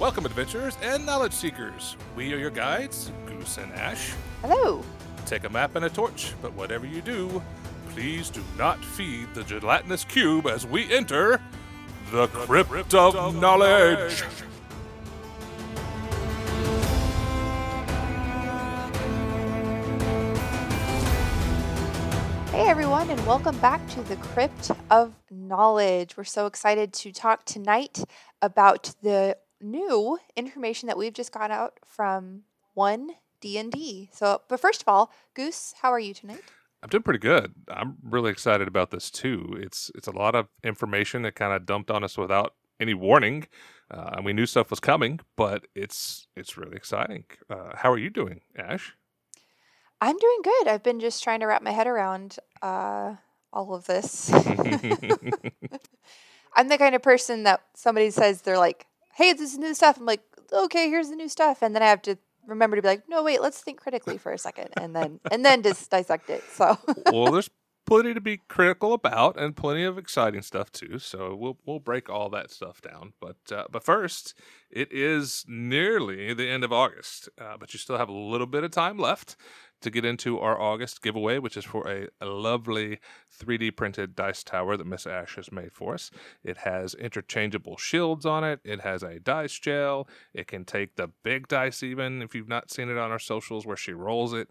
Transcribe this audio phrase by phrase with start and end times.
[0.00, 1.94] Welcome, adventurers and knowledge seekers.
[2.16, 4.14] We are your guides, Goose and Ash.
[4.40, 4.82] Hello.
[5.26, 7.42] Take a map and a torch, but whatever you do,
[7.90, 11.38] please do not feed the gelatinous cube as we enter
[12.12, 14.22] the Crypt of Knowledge.
[22.52, 26.16] Hey everyone, and welcome back to the Crypt of Knowledge.
[26.16, 28.02] We're so excited to talk tonight
[28.40, 32.42] about the new information that we've just got out from
[32.74, 33.10] One
[33.40, 34.10] D and D.
[34.12, 36.42] So, but first of all, Goose, how are you tonight?
[36.82, 37.54] I'm doing pretty good.
[37.68, 39.58] I'm really excited about this too.
[39.60, 43.46] It's it's a lot of information that kind of dumped on us without any warning,
[43.90, 47.24] uh, and we knew stuff was coming, but it's it's really exciting.
[47.48, 48.94] Uh, how are you doing, Ash?
[50.00, 50.68] I'm doing good.
[50.68, 53.16] I've been just trying to wrap my head around uh,
[53.52, 54.32] all of this.
[56.54, 59.98] I'm the kind of person that somebody says they're like, "Hey, this is new stuff."
[59.98, 60.22] I'm like,
[60.52, 62.16] "Okay, here's the new stuff," and then I have to
[62.46, 65.44] remember to be like, "No, wait, let's think critically for a second, and then and
[65.44, 66.78] then just dissect it." So,
[67.12, 67.50] well, there's
[67.86, 70.98] plenty to be critical about, and plenty of exciting stuff too.
[70.98, 73.14] So we'll we'll break all that stuff down.
[73.20, 74.34] But uh, but first,
[74.70, 78.64] it is nearly the end of August, uh, but you still have a little bit
[78.64, 79.36] of time left
[79.80, 82.98] to get into our August giveaway, which is for a, a, lovely
[83.40, 86.10] 3D printed dice tower that Miss Ash has made for us.
[86.44, 88.60] It has interchangeable shields on it.
[88.64, 90.08] It has a dice gel.
[90.34, 93.66] It can take the big dice, even if you've not seen it on our socials
[93.66, 94.48] where she rolls it.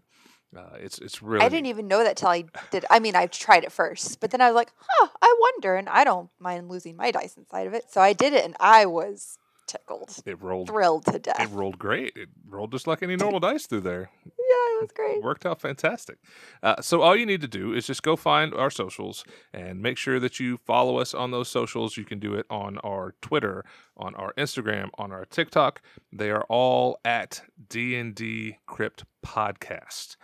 [0.56, 1.44] Uh, it's it's really.
[1.44, 2.84] I didn't even know that till I did.
[2.90, 5.88] I mean, I tried it first, but then I was like, "Huh, I wonder," and
[5.88, 8.84] I don't mind losing my dice inside of it, so I did it, and I
[8.86, 9.38] was
[9.70, 10.22] tickled.
[10.26, 11.40] It rolled thrilled to death.
[11.40, 12.12] It rolled great.
[12.16, 14.10] It rolled just like any normal dice through there.
[14.50, 15.16] Yeah, it was great.
[15.18, 16.18] It worked out fantastic.
[16.60, 19.22] Uh, so all you need to do is just go find our socials
[19.54, 21.96] and make sure that you follow us on those socials.
[21.96, 23.64] You can do it on our Twitter,
[23.96, 25.82] on our Instagram, on our TikTok.
[26.12, 30.16] They are all at D and D Crypt Podcast.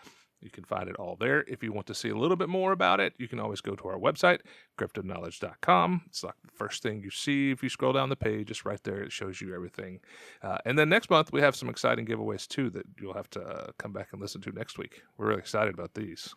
[0.46, 1.44] You can find it all there.
[1.48, 3.74] If you want to see a little bit more about it, you can always go
[3.74, 4.42] to our website,
[4.78, 6.02] cryptofknowledge.com.
[6.06, 8.48] It's like the first thing you see if you scroll down the page.
[8.52, 9.02] It's right there.
[9.02, 9.98] It shows you everything.
[10.40, 13.42] Uh, and then next month, we have some exciting giveaways too that you'll have to
[13.42, 15.02] uh, come back and listen to next week.
[15.18, 16.32] We're really excited about these.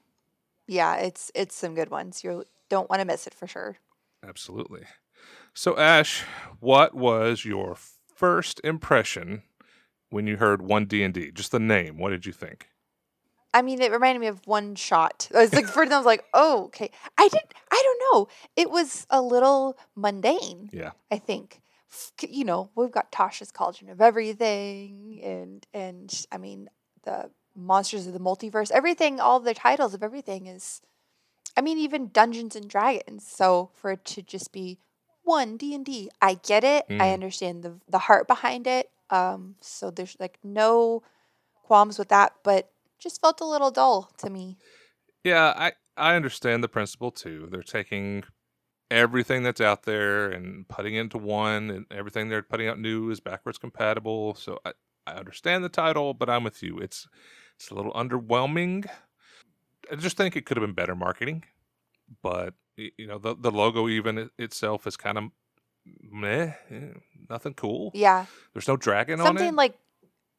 [0.66, 2.24] Yeah, it's it's some good ones.
[2.24, 3.78] You don't want to miss it for sure.
[4.28, 4.86] Absolutely.
[5.54, 6.24] So, Ash,
[6.60, 7.78] what was your
[8.16, 9.44] first impression
[10.10, 11.32] when you heard one D and D?
[11.32, 12.00] Just the name.
[12.00, 12.70] What did you think?
[13.54, 15.30] I mean, it reminded me of one shot.
[15.36, 16.92] I was like, first I was like, oh, okay.
[17.18, 18.28] I didn't, I don't know.
[18.56, 20.70] It was a little mundane.
[20.72, 20.92] Yeah.
[21.12, 21.62] I think.
[22.22, 26.70] You know, we've got Tasha's Cauldron of Everything, and and I mean
[27.04, 28.70] the Monsters of the Multiverse.
[28.70, 30.82] Everything, all the titles of everything is.
[31.58, 33.26] I mean, even Dungeons and Dragons.
[33.28, 34.78] So for it to just be
[35.24, 36.88] one D and D, I get it.
[36.90, 37.02] Mm.
[37.02, 38.92] I understand the the heart behind it.
[39.10, 41.02] Um, so there's like no
[41.64, 44.58] qualms with that, but just felt a little dull to me.
[45.24, 47.48] Yeah, I I understand the principle too.
[47.52, 48.24] They're taking
[48.92, 53.20] everything that's out there and putting into one, and everything they're putting out new is
[53.20, 54.36] backwards compatible.
[54.36, 54.74] So I,
[55.06, 56.80] I understand the title, but I'm with you.
[56.80, 57.08] It's
[57.56, 58.88] it's a little underwhelming.
[59.92, 61.46] I just think it could have been better marketing,
[62.22, 65.24] but you know the the logo even itself is kind of
[66.02, 66.94] meh, eh,
[67.30, 67.92] nothing cool.
[67.94, 69.40] Yeah, there's no dragon Something on it.
[69.40, 69.74] Something like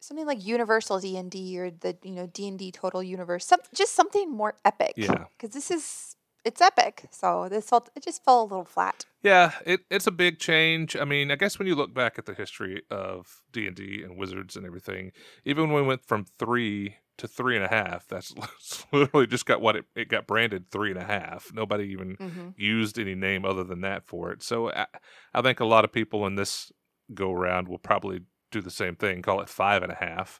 [0.01, 3.45] something like Universal D and D or the you know D and D Total Universe,
[3.45, 4.93] some just something more epic.
[4.97, 7.05] Yeah, because this is it's epic.
[7.11, 9.05] So this felt it just fell a little flat.
[9.23, 10.95] Yeah, it, it's a big change.
[10.95, 14.01] I mean, I guess when you look back at the history of D and D
[14.03, 15.11] and Wizards and everything,
[15.45, 18.33] even when we went from three to three and a half, that's
[18.91, 21.51] literally just got what it, it got branded three and a half.
[21.53, 22.49] Nobody even mm-hmm.
[22.57, 24.41] used any name other than that for it.
[24.41, 24.87] So I,
[25.33, 26.71] I think a lot of people in this
[27.13, 30.39] go around will probably do the same thing, call it five and a half.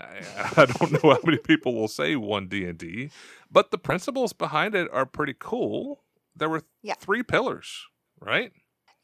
[0.00, 0.20] I,
[0.62, 3.10] I don't know how many people will say one D and D,
[3.50, 6.02] but the principles behind it are pretty cool.
[6.34, 6.94] There were yeah.
[6.94, 7.86] three pillars,
[8.20, 8.52] right?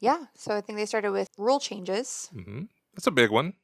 [0.01, 0.27] Yeah.
[0.35, 2.31] So I think they started with rule changes.
[2.35, 2.63] Mm-hmm.
[2.95, 3.55] That's a big one,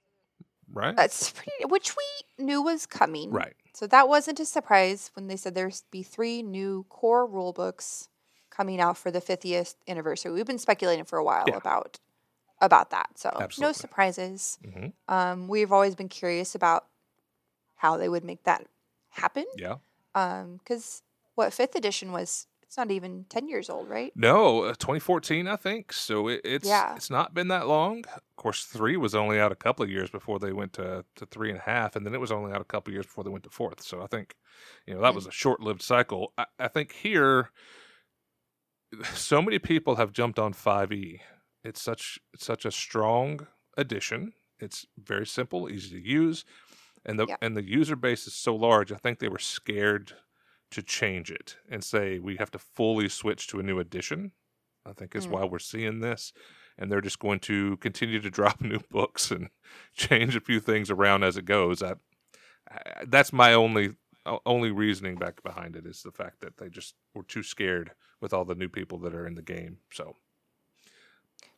[0.73, 0.97] right?
[0.97, 3.55] That's pretty, which we knew was coming, right?
[3.75, 8.09] So that wasn't a surprise when they said there'd be three new core rule books
[8.51, 10.33] coming out for the 50th anniversary.
[10.33, 11.57] We've been speculating for a while yeah.
[11.57, 11.99] about
[12.63, 13.11] about that.
[13.17, 13.63] So Absolutely.
[13.63, 14.59] no surprises.
[14.65, 15.15] Mm-hmm.
[15.15, 16.87] Um, we've always been curious about
[17.77, 18.65] how they would make that
[19.11, 19.45] happen.
[19.57, 19.77] Yeah.
[20.13, 24.13] Because um, what fifth edition was, it's not even ten years old, right?
[24.15, 25.93] No, uh, 2014, I think.
[25.93, 26.95] So it, it's yeah.
[26.97, 28.05] it's not been that long.
[28.15, 31.27] Of course, three was only out a couple of years before they went to, to
[31.27, 33.25] three and a half, and then it was only out a couple of years before
[33.25, 33.83] they went to fourth.
[33.83, 34.37] So I think,
[34.87, 35.17] you know, that mm-hmm.
[35.17, 36.33] was a short lived cycle.
[36.39, 37.51] I, I think here,
[39.15, 41.21] so many people have jumped on 5e
[41.65, 44.33] it's such it's such a strong addition.
[44.61, 46.45] It's very simple, easy to use,
[47.05, 47.37] and the Yeah.
[47.43, 48.93] and the user base is so large.
[48.93, 50.15] I think they were scared
[50.71, 54.33] to change it and say we have to fully switch to a new edition.
[54.87, 55.31] I think is Mm.
[55.31, 56.33] why we're seeing this,
[56.79, 59.51] and they're just going to continue to drop new books and
[59.95, 61.83] change a few things around as it goes.
[61.83, 61.95] I,
[62.71, 63.97] I, that's my only
[64.47, 68.33] only reasoning back behind it is the fact that they just were too scared with
[68.33, 69.79] all the new people that are in the game.
[69.93, 70.17] So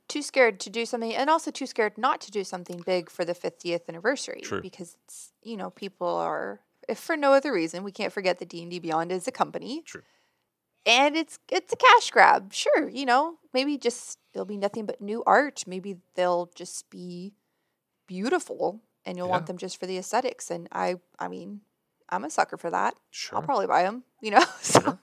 [0.08, 3.24] too scared to do something and also too scared not to do something big for
[3.24, 4.60] the 50th anniversary True.
[4.60, 8.48] because it's you know people are if for no other reason we can't forget that
[8.48, 10.02] D&D Beyond is a company True.
[10.84, 15.00] and it's it's a cash grab sure you know maybe just there'll be nothing but
[15.00, 17.32] new art maybe they'll just be
[18.06, 19.32] beautiful and you'll Yeah.
[19.32, 21.62] want them just for the aesthetics and I I mean
[22.08, 23.38] I'm a sucker for that sure.
[23.38, 24.98] I'll probably buy them you know so Sure.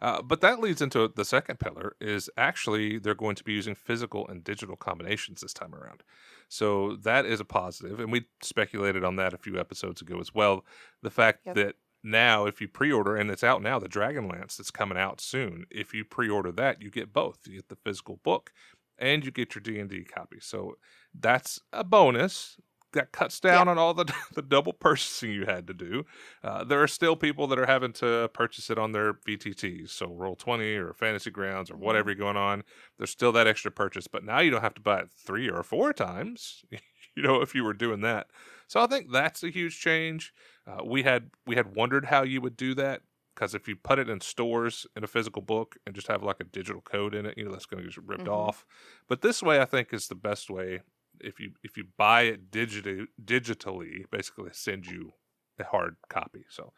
[0.00, 3.74] Uh, but that leads into the second pillar is actually they're going to be using
[3.74, 6.02] physical and digital combinations this time around.
[6.48, 10.34] So that is a positive, and we speculated on that a few episodes ago as
[10.34, 10.64] well.
[11.02, 11.54] The fact Yep.
[11.56, 15.64] that now, if you pre-order, and it's out now, the Dragonlance that's coming out soon.
[15.70, 17.38] If you pre-order that, you get both.
[17.46, 18.52] You get the physical book,
[18.98, 20.36] and you get your D and D copy.
[20.40, 20.76] So
[21.18, 22.58] that's a bonus.
[22.94, 24.04] That cuts down on all the
[24.34, 26.04] the double purchasing you had to do.
[26.44, 30.06] Uh, there are still people that are having to purchase it on their VTTs, so
[30.12, 31.80] Roll Twenty or Fantasy Grounds or Mhm.
[31.80, 32.62] whatever you're going on.
[32.96, 35.62] There's still that extra purchase, but now you don't have to buy it three or
[35.64, 36.64] four times.
[37.16, 38.28] you know, if you were doing that,
[38.68, 40.32] so I think that's a huge change.
[40.66, 43.02] Uh, we had we had wondered how you would do that
[43.34, 46.38] because if you put it in stores in a physical book and just have like
[46.40, 48.28] a digital code in it, you know that's going to get ripped Mhm.
[48.28, 48.64] off.
[49.08, 50.82] But this way, I think is the best way.
[51.20, 55.12] If you if you buy it digitally, digitally, basically send you
[55.58, 56.44] a hard copy.
[56.48, 56.72] So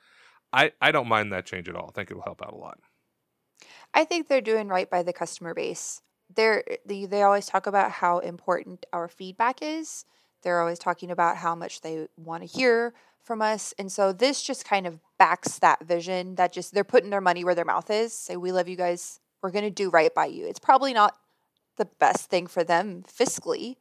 [0.52, 1.88] I I don't mind that change at all.
[1.88, 2.78] I think it'll help out a lot.
[3.94, 6.02] I think they're doing right by the customer base.
[6.34, 10.04] They're they, they always talk about how important our feedback is.
[10.42, 13.74] They're always talking about how much they want to hear from us.
[13.78, 17.42] And so this just kind of backs that vision that just they're putting their money
[17.42, 18.12] where their mouth is.
[18.12, 19.20] Say we love you guys.
[19.42, 20.46] We're going to do right by you.
[20.46, 21.16] It's probably not
[21.76, 23.76] the best thing for them fiscally,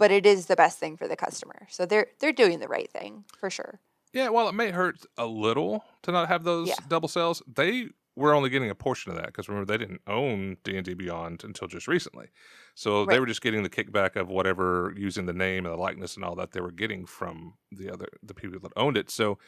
[0.00, 1.68] but it is the best thing for the customer.
[1.70, 3.78] So they're they're doing the right thing for sure.
[4.12, 6.74] Yeah, while it may hurt a little to not have those Yeah.
[6.88, 10.56] double sales, they were only getting a portion of that because remember they didn't own
[10.64, 12.30] D and D Beyond until just recently,
[12.74, 16.16] so they were just getting the kickback of whatever using the name and the likeness
[16.16, 19.10] and all that they were getting from the other the people that owned it.
[19.10, 19.38] So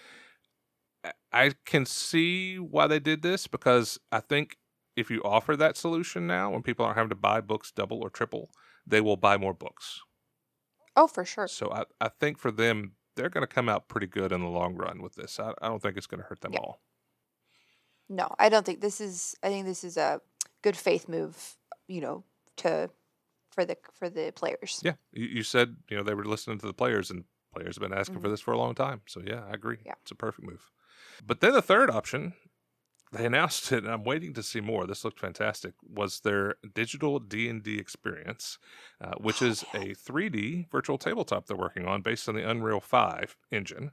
[1.05, 4.59] I- I can see why they did this because I think
[4.95, 8.11] if you offer that solution now, when people aren't having to buy books double or
[8.11, 8.51] triple,
[8.87, 10.01] they will buy more books.
[10.97, 11.49] Oh, for sure.
[11.49, 14.49] So I, I think for them, they're going to come out pretty good in the
[14.49, 15.39] long run with this.
[15.41, 16.61] I, I don't think it's going to hurt them Yeah.
[16.61, 16.81] all.
[18.09, 19.37] No, I don't think this is.
[19.43, 20.21] I think this is a
[20.63, 21.57] good faith move.
[21.89, 22.25] You know,
[22.59, 22.91] to
[23.53, 24.81] for the for the players.
[24.85, 27.25] Yeah, you, you said you know they were listening to the players, and
[27.55, 28.33] players have been asking for Mhm.
[28.33, 29.01] this for a long time.
[29.07, 29.79] So yeah, I agree.
[29.85, 29.95] Yeah.
[30.03, 30.71] It's a perfect move.
[31.27, 32.35] But then the third option,
[33.13, 34.87] they announced it, and I'm waiting to see more.
[34.87, 35.75] This looked fantastic.
[35.83, 38.59] Was their digital D and D experience,
[39.01, 42.81] uh, which Oh, is a 3D virtual tabletop they're working on based on the Unreal
[42.81, 43.93] Five engine.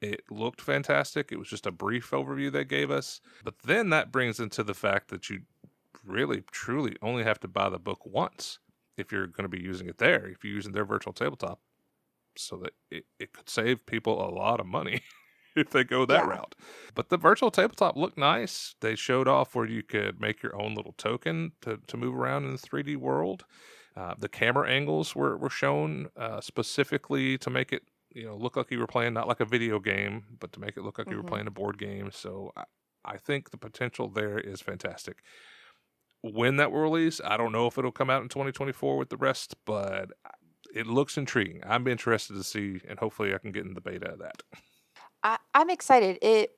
[0.00, 1.32] It looked fantastic.
[1.32, 3.20] It was just a brief overview they gave us.
[3.44, 5.42] But then that brings into the fact that you
[6.04, 8.58] really, truly only have to buy the book once
[8.96, 11.60] if you're going to be using it there, if you're using their virtual tabletop.
[12.36, 15.02] So that it, it could save people a lot of money
[15.60, 16.26] if they go that Yeah.
[16.26, 16.54] route.
[16.94, 18.74] But the virtual tabletop looked nice.
[18.80, 22.44] They showed off where you could make your own little token to, to move around
[22.44, 23.44] in the 3D world.
[23.96, 27.82] Uh, the camera angles were, were shown uh, specifically to make it
[28.14, 30.76] you know look like you were playing not like a video game, but to make
[30.76, 31.28] it look like you were Mhm.
[31.32, 32.10] playing a board game.
[32.12, 32.64] So I,
[33.04, 35.22] I think the potential there is fantastic.
[36.22, 39.16] When that will release, I don't know if it'll come out in 2024 with the
[39.16, 40.10] rest, but
[40.74, 41.62] it looks intriguing.
[41.64, 44.42] I'm interested to see, and hopefully I can get in the beta of that.
[45.22, 46.18] I, I'm excited.
[46.22, 46.52] It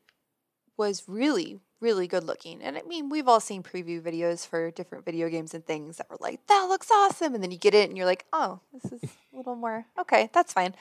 [0.76, 2.62] was really, really good looking.
[2.62, 6.08] And I mean, we've all seen preview videos for different video games and things that
[6.10, 7.34] were like, that looks awesome.
[7.34, 9.02] And then you get it and you're like, oh, this is
[9.32, 10.74] a little more okay, that's fine.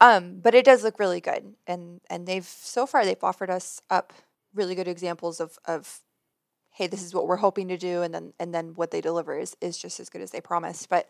[0.00, 1.54] Um, but it does look really good.
[1.66, 4.12] And and they've so far they've offered us up
[4.54, 6.00] really good examples of of
[6.72, 9.38] hey, this is what we're hoping to do, and then and then what they deliver
[9.38, 10.88] is is just as good as they promised.
[10.88, 11.08] But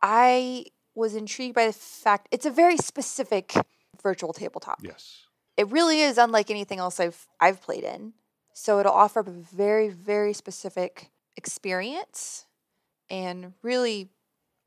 [0.00, 3.54] I was intrigued by the fact it's a very specific
[4.02, 5.26] virtual tabletop Yes.
[5.56, 8.14] It really is unlike anything else I've I've played in.
[8.54, 12.46] So it'll offer up a very very specific experience,
[13.10, 14.10] and really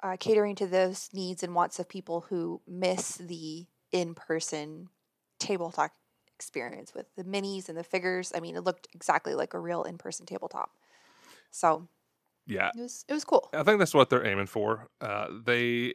[0.03, 4.89] uh, catering to those needs and wants of people who miss the in person
[5.39, 5.91] tabletop
[6.35, 8.31] experience with the minis and the figures.
[8.35, 10.71] I mean, it looked exactly like a real in person tabletop.
[11.51, 11.87] So
[12.45, 12.71] Yeah.
[12.75, 13.49] it was it was cool.
[13.53, 14.87] I think that's what they're aiming for.
[15.01, 15.93] Uh, they,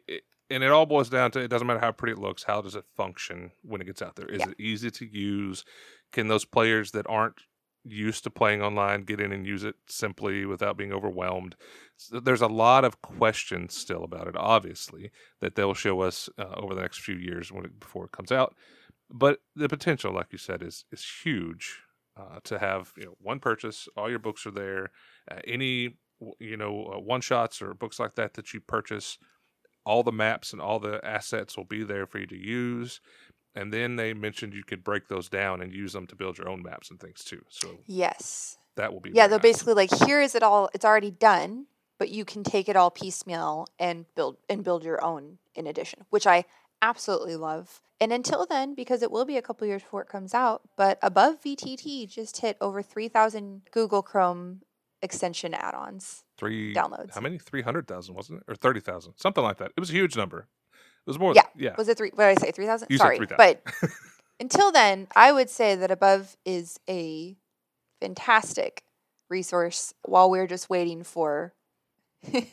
[0.50, 2.74] and it all boils down to it doesn't matter how pretty it looks, how does
[2.74, 4.26] it function when it gets out there?
[4.26, 4.50] Is Yeah.
[4.50, 5.64] it easy to use?
[6.12, 7.42] Can those players that aren't
[7.84, 11.56] used to playing online get in and use it simply without being overwhelmed?
[11.96, 16.54] So there's a lot of questions still about it, obviously, that they'll show us uh,
[16.56, 18.54] over the next few years when it, before it comes out.
[19.08, 21.80] But the potential, like you said, is is huge
[22.16, 24.90] uh, to have you know one purchase, all your books are there,
[25.30, 25.98] uh, any
[26.38, 29.18] you know uh, one shots or books like that that you purchase
[29.84, 33.00] all the maps and all the assets will be there for you to use
[33.54, 36.48] and then they mentioned you could break those down and use them to build your
[36.48, 38.58] own maps and things too so Yes.
[38.76, 39.42] that will be Yeah, they're nice.
[39.42, 40.70] basically like, here is it all.
[40.74, 41.66] It's already done,
[41.98, 46.04] but you can take it all piecemeal and build and build your own in addition,
[46.10, 46.44] which I
[46.80, 47.80] absolutely love.
[48.00, 50.98] And until then, because it will be a couple years before it comes out, but
[51.02, 54.62] above VTT just hit over three thousand Google Chrome
[55.02, 56.24] extension add-ons.
[56.38, 57.14] three downloads.
[57.14, 60.46] how many 300000 wasn't it or 30000 something like that it was a huge number
[60.72, 62.10] it was more Yeah, yeah Was it three?
[62.14, 62.50] What did I say?
[62.52, 62.94] Three thousand.
[62.96, 63.36] Sorry, 3,000.
[63.38, 63.90] but
[64.40, 67.36] until then, I would say that above is a
[68.00, 68.84] fantastic
[69.30, 69.94] resource.
[70.04, 71.54] While we're just waiting for
[72.32, 72.44] D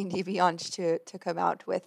[0.00, 1.84] and D Beyond to to come out with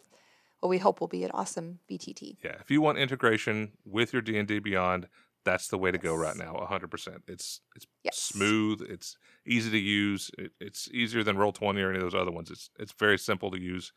[0.60, 2.38] what we hope will be an awesome VTT.
[2.44, 5.08] yeah if you want integration with your d&d beyond
[5.46, 8.34] that's the way to go right now 100% it's it's Yes.
[8.34, 12.16] smooth it's easy to use it, it's easier than roll 20 or any of those
[12.20, 12.52] other ones.
[12.52, 13.92] It's it's very simple to use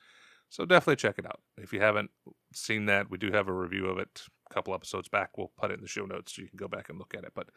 [0.50, 1.43] so definitely check it out.
[1.59, 2.11] If you haven't
[2.55, 5.37] seen that we do have a review of it a couple episodes back.
[5.37, 7.25] We'll put it in the show notes so you can go back and look at
[7.25, 7.33] it.
[7.35, 7.50] But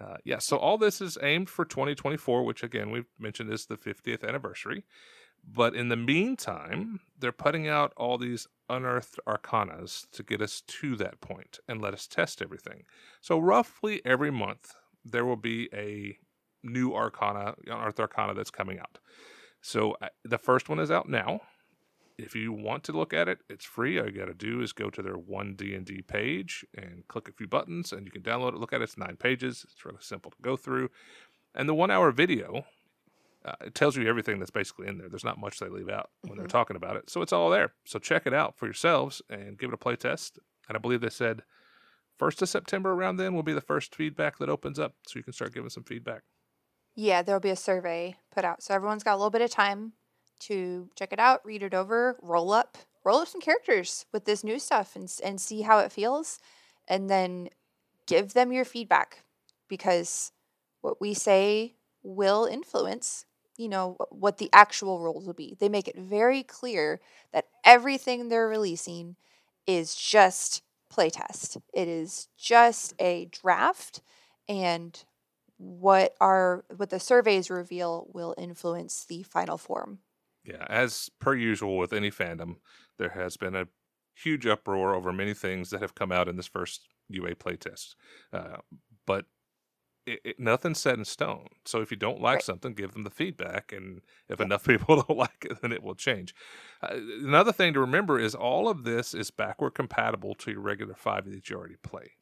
[0.00, 3.76] uh, yeah so all this is aimed for 2024 which again we've mentioned is the
[3.76, 4.84] 50th anniversary
[5.50, 10.94] but in the meantime, they're putting out all these unearthed arcanas to get us to
[10.96, 12.84] that point and let us test everything.
[13.20, 14.74] So roughly every month
[15.04, 16.18] there will be a
[16.62, 18.98] new arcana, unearthed arcana that's coming out.
[19.62, 21.40] So uh, the first one is out now.
[22.18, 23.98] If you want to look at it, it's free.
[23.98, 27.06] All you got to do is go to their one D and D page and
[27.06, 28.58] click a few buttons, and you can download it.
[28.58, 28.84] Look at it.
[28.84, 29.64] It's nine pages.
[29.64, 30.90] It's really simple to go through.
[31.54, 32.64] And the one-hour video
[33.48, 35.08] uh, it tells you everything that's basically in there.
[35.08, 36.48] There's not much they leave out when they're Mhm.
[36.48, 37.10] talking about it.
[37.10, 37.74] So it's all there.
[37.86, 40.38] So check it out for yourselves and give it a play test.
[40.68, 41.42] And I believe they said
[42.18, 44.94] first of September around then will be the first feedback that opens up.
[45.08, 46.24] So you can start giving some feedback.
[46.94, 49.92] Yeah, there'll be a survey put out, so everyone's got a little bit of time
[50.40, 54.42] to check it out, read it over, roll up, roll up some characters with this
[54.42, 56.40] new stuff, and and see how it feels,
[56.88, 57.50] and then
[58.06, 59.24] give them your feedback
[59.68, 60.32] because
[60.80, 63.26] what we say will influence
[63.58, 65.56] you know what the actual rules will be.
[65.58, 67.00] They make it very clear
[67.32, 69.16] that everything they're releasing
[69.66, 71.60] is just playtest.
[71.74, 74.00] It is just a draft
[74.48, 75.04] and
[75.58, 79.98] what our what the surveys reveal will influence the final form.
[80.44, 82.56] Yeah, as per usual with any fandom,
[82.96, 83.66] there has been a
[84.14, 87.96] huge uproar over many things that have come out in this first UA playtest.
[88.32, 88.58] Uh,
[89.04, 89.26] but
[90.12, 91.48] it, it, nothing's set in stone.
[91.64, 92.42] So if you don't like Right.
[92.42, 94.46] something, give them the feedback, and if Yeah.
[94.46, 96.34] enough people don't like it, then it will change.
[96.82, 100.94] Uh, another thing to remember is all of this is backward compatible to your regular
[100.94, 102.12] five that you already play.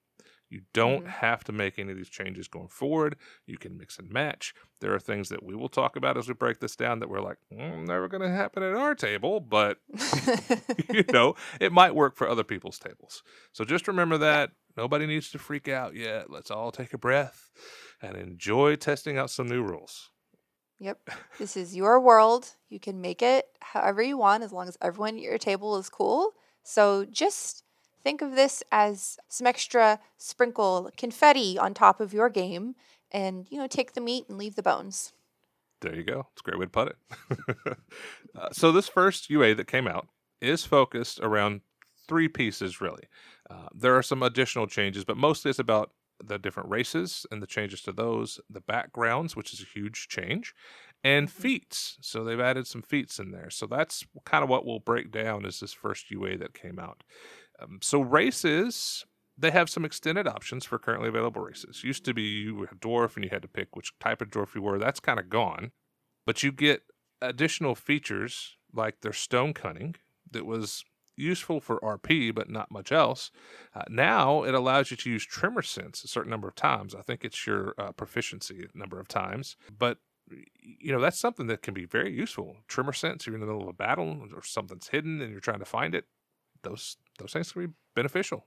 [0.48, 1.08] You don't Mhm.
[1.08, 3.16] have to make any of these changes going forward.
[3.46, 4.54] You can mix and match.
[4.80, 7.20] There are things that we will talk about as we break this down that we're
[7.20, 9.78] like, mm, never going to happen at our table, but
[10.92, 13.22] you know, it might work for other people's tables.
[13.52, 16.30] So just remember that nobody needs to freak out yet.
[16.30, 17.50] Let's all take a breath
[18.00, 20.10] and enjoy testing out some new rules.
[20.78, 21.00] Yep.
[21.38, 22.50] This is your world.
[22.68, 25.88] You can make it however you want as long as everyone at your table is
[25.90, 26.32] cool.
[26.62, 27.62] So just
[28.06, 32.76] think of this as some extra sprinkle confetti on top of your game
[33.10, 35.12] and, you know, take the meat and leave the bones.
[35.80, 36.28] There you go.
[36.32, 37.78] It's a great way to put it.
[38.34, 40.08] uh, so this first UA that came out
[40.40, 41.60] is focused around
[42.08, 43.04] three pieces, really.
[43.50, 45.92] Uh, there are some additional changes, but mostly it's about
[46.24, 50.54] the different races and the changes to those, the backgrounds, which is a huge change,
[51.04, 51.46] and Mhm.
[51.46, 51.98] feats.
[52.00, 53.50] So they've added some feats in there.
[53.50, 57.04] So that's kind of what we'll break down as this first UA that came out.
[57.60, 59.04] Um, so races,
[59.36, 61.84] they have some extended options for currently available races.
[61.84, 64.30] Used to be you were a dwarf and you had to pick which type of
[64.30, 64.78] dwarf you were.
[64.78, 65.72] That's kind of gone.
[66.24, 66.82] But you get
[67.20, 69.96] additional features like their stone cunning
[70.30, 70.84] that was
[71.16, 73.30] useful for RP, but not much else.
[73.74, 76.94] Uh, now it allows you to use tremor sense a certain number of times.
[76.94, 79.98] I think it's your uh, proficiency number of times, but
[80.58, 82.56] you know that's something that can be very useful.
[82.68, 85.60] Tremor sense, you're in the middle of a battle or something's hidden and you're trying
[85.60, 86.04] to find it.
[86.66, 88.46] Those those things can be beneficial.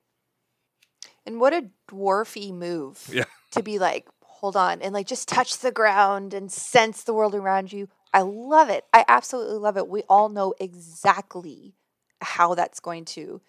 [1.26, 3.26] And what a dwarfy move Yeah.
[3.52, 7.36] to be like, hold on, and like just touch the ground and sense the world
[7.36, 7.88] around you.
[8.14, 8.86] I love it.
[8.94, 9.88] I absolutely love it.
[9.88, 11.76] We all know exactly
[12.22, 13.42] how that's going to,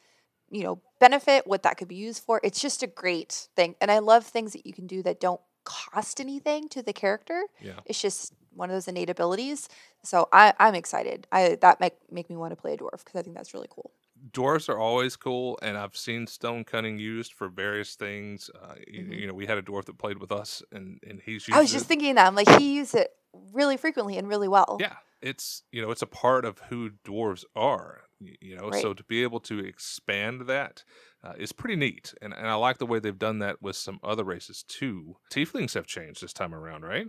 [0.50, 2.40] you know, benefit, what that could be used for.
[2.44, 3.74] It's just a great thing.
[3.80, 7.42] And I love things that you can do that don't cost anything to the character.
[7.60, 7.80] Yeah.
[7.86, 9.68] It's just one of those innate abilities.
[10.02, 11.26] So I, I'm excited.
[11.32, 13.68] I that make make me want to play a dwarf because I think that's really
[13.70, 13.92] cool.
[14.32, 18.50] Dwarves are always cool, and I've seen stone cunning used for various things.
[18.54, 19.18] Uh, you, Mhm.
[19.20, 21.60] you know, we had a dwarf that played with us, and and he's used I
[21.60, 21.74] was it.
[21.78, 23.10] just thinking that I'm like he used it
[23.52, 24.76] really frequently and really well.
[24.80, 28.02] Yeah, it's you know it's a part of who dwarves are.
[28.22, 30.84] You know, so to be able to expand that
[31.24, 33.98] uh, is pretty neat, and and I like the way they've done that with some
[34.02, 35.16] other races too.
[35.32, 37.06] Tieflings have changed this time around, right?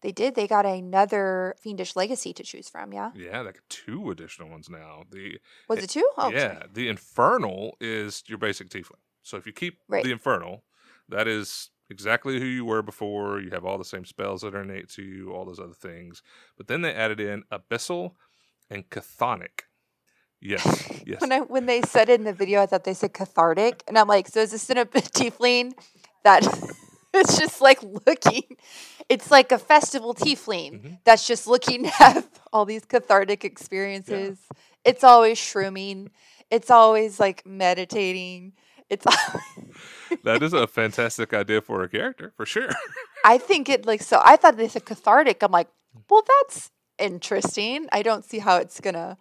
[0.00, 0.34] They did.
[0.34, 2.92] They got another fiendish legacy to choose from.
[2.92, 3.10] Yeah.
[3.14, 5.02] Yeah, like two additional ones now.
[5.10, 5.38] The
[5.68, 6.08] Was it two?
[6.16, 6.66] Oh, yeah, sorry.
[6.72, 9.02] the infernal is your basic tiefling.
[9.22, 10.04] So if you keep Right.
[10.04, 10.64] the infernal,
[11.08, 13.40] that is exactly who you were before.
[13.40, 16.22] You have all the same spells that are innate to you, all those other things.
[16.56, 18.14] But then they added in abyssal
[18.70, 19.62] and chthonic.
[20.40, 20.64] Yes,
[21.06, 21.20] yes.
[21.20, 23.98] When I when they said it in the video, I thought they said cathartic, and
[23.98, 25.72] I'm like, so is this in a tiefling
[26.22, 26.42] that
[27.20, 28.44] it's just like looking?
[29.08, 30.98] It's like a festival tiefling Mhm.
[31.04, 34.38] that's just looking at all these cathartic experiences.
[34.84, 36.08] It's always shrooming.
[36.50, 38.52] It's always like meditating.
[38.90, 39.04] It's.
[40.24, 42.70] that is a fantastic idea for a character, for sure.
[43.24, 44.20] I think it like so.
[44.24, 45.42] I thought they said cathartic.
[45.42, 45.68] I'm like,
[46.08, 47.88] well, that's interesting.
[47.92, 49.18] I don't see how it's gonna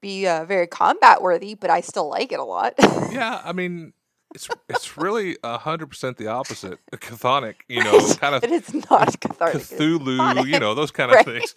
[0.00, 2.74] be uh, very combat worthy, but I still like it a lot.
[3.12, 3.92] yeah, I mean,
[4.34, 6.78] it's it's really hundred percent the opposite.
[6.92, 9.62] Chthonic, you know, kind of it is not cathartic.
[9.62, 11.24] Cthulhu, you know, those kind of Right.
[11.26, 11.54] things.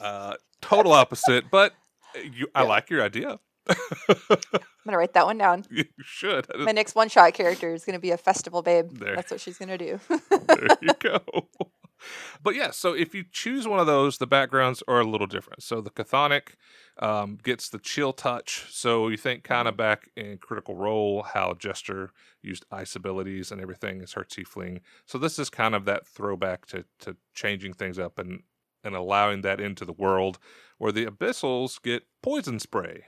[0.00, 1.72] Uh, total opposite, but
[2.16, 2.68] uh, you, I Yeah.
[2.68, 3.38] like your idea.
[3.68, 4.38] I'm
[4.84, 5.64] gonna write that one down.
[5.70, 6.46] you should.
[6.58, 8.98] My next one shot character is gonna be a festival babe.
[8.98, 9.16] There.
[9.16, 10.00] That's what she's gonna do.
[10.08, 11.20] there you go.
[12.42, 15.62] But yeah, so if you choose one of those, the backgrounds are a little different.
[15.62, 16.50] So the Chthonic
[16.98, 18.66] um, gets the chill touch.
[18.70, 22.10] So you think kind of back in Critical Role, how Jester
[22.42, 24.80] used ice abilities and everything as her tiefling.
[25.06, 28.42] So this is kind of that throwback to, to changing things up and,
[28.82, 30.38] and allowing that into the world,
[30.76, 33.04] where the Abyssals get poison spray.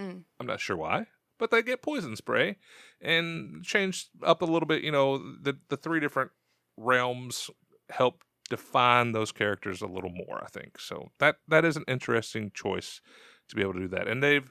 [0.00, 0.24] Mm.
[0.38, 1.06] I'm not sure why,
[1.38, 2.56] but they get poison spray
[3.00, 4.82] and change up a little bit.
[4.82, 6.30] You know, the the three different
[6.76, 7.50] realms
[7.90, 10.42] help define those characters a little more.
[10.42, 11.10] I think so.
[11.18, 13.00] That that is an interesting choice
[13.48, 14.08] to be able to do that.
[14.08, 14.50] And they've,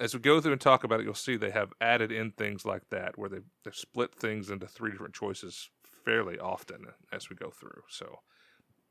[0.00, 2.64] as we go through and talk about it, you'll see they have added in things
[2.64, 5.70] like that where they they've split things into three different choices
[6.04, 7.82] fairly often as we go through.
[7.88, 8.20] So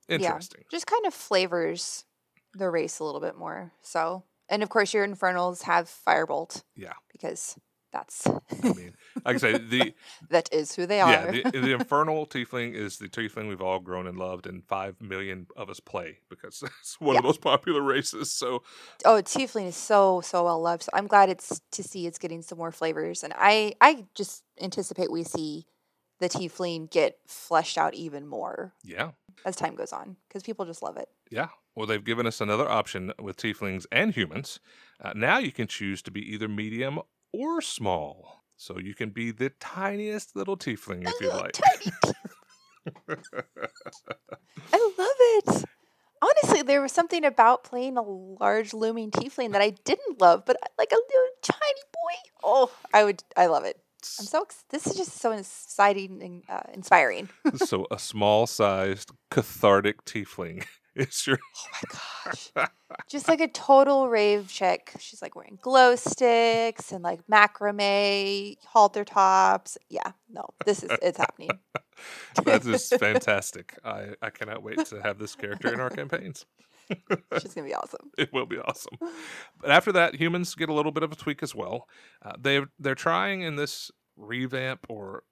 [0.08, 0.64] interesting.
[0.72, 2.06] Just kind of flavors
[2.54, 3.72] the race a little bit more.
[3.82, 6.94] So, and of course, your infernals have firebolt Yeah.
[7.12, 7.58] because
[7.96, 9.94] that's I mean, like I say, the
[10.30, 11.12] that is who they are.
[11.12, 15.02] Yeah, the, the infernal tiefling is the tiefling we've all grown and loved, and five
[15.02, 18.32] million of us play because it's one of the most popular races.
[18.32, 18.64] So
[19.06, 20.84] oh, tiefling is so so well loved.
[20.84, 24.44] So I'm glad it's to see it's getting some more flavors, and I I just
[24.60, 25.66] anticipate we see
[26.20, 29.12] the tiefling get fleshed out even more yeah,
[29.46, 31.08] as time goes on because people just love it.
[31.32, 31.48] Yeah.
[31.76, 34.60] Well, they've given us another option with tieflings and humans.
[35.04, 37.00] Uh, now you can choose to be either medium
[37.34, 38.44] or small.
[38.56, 41.58] So you can be the tiniest little tiefling if you like.
[44.74, 45.66] I love it.
[46.22, 50.58] Honestly, there was something about playing a large looming tiefling that I didn't love, but
[50.64, 52.30] I- like a little tiny boy.
[52.44, 53.24] Oh, I would.
[53.36, 53.80] I love it.
[54.20, 54.42] I'm so.
[54.44, 57.30] ex- This is just so exciting and uh, inspiring.
[57.58, 62.70] so a small-sized cathartic tiefling is your Oh my gosh.
[63.10, 64.94] Just like a total rave chick.
[65.00, 69.78] She's like wearing glow sticks and like macrame halter tops.
[69.90, 71.52] Yeah, no, this is it's happening.
[72.46, 73.78] that is fantastic.
[73.84, 76.46] I, I cannot wait to have this character in our campaigns.
[77.42, 78.12] She's gonna be awesome.
[78.18, 78.98] It will be awesome.
[79.60, 81.88] But after that, humans get a little bit of a tweak as well.
[82.24, 85.24] Uh, they they're trying in this revamp or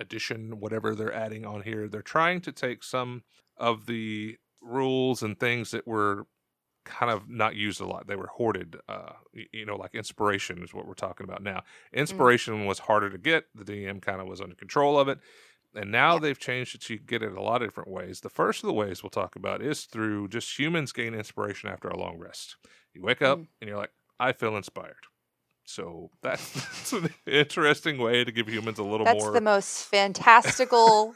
[0.00, 1.88] addition, whatever they're adding on here.
[1.88, 3.22] They're trying to take some
[3.56, 6.26] of the rules and things that were
[6.84, 8.06] kind of not used a lot.
[8.06, 8.76] They were hoarded.
[8.88, 9.12] Uh,
[9.52, 11.62] you know, like inspiration is what we're talking about now.
[11.92, 13.44] Inspiration was harder to get.
[13.54, 15.18] The DM kind of was under control of it.
[15.74, 16.20] And now Yeah.
[16.20, 16.88] they've changed it.
[16.88, 18.20] You get it a lot of different ways.
[18.20, 21.88] The first of the ways we'll talk about is through just humans gain inspiration after
[21.88, 22.56] a long rest.
[22.94, 23.48] You wake up Mm.
[23.60, 24.96] and you're like, I feel inspired.
[25.66, 29.32] So that's, that's an interesting way to give humans a little That's more.
[29.32, 31.14] the most fantastical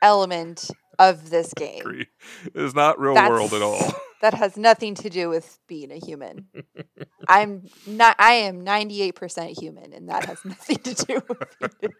[0.00, 1.80] element of this game.
[1.80, 2.06] Agree.
[2.54, 3.92] It's not real That's- world at all.
[4.22, 6.46] That has nothing to do with being a human.
[7.28, 8.16] I'm not.
[8.18, 11.92] I am 98% human, and that has nothing to do with.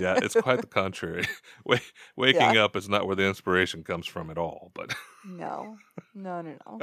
[0.00, 1.24] Yeah, it's quite the contrary.
[1.66, 1.78] Wa-
[2.16, 4.70] Waking up is not where the inspiration comes from at all.
[4.72, 4.94] But
[5.26, 5.76] no,
[6.14, 6.78] no, no, no.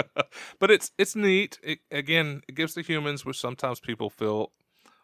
[0.59, 1.57] but it's it's neat.
[1.63, 4.51] It, again, it gives the humans, which sometimes people feel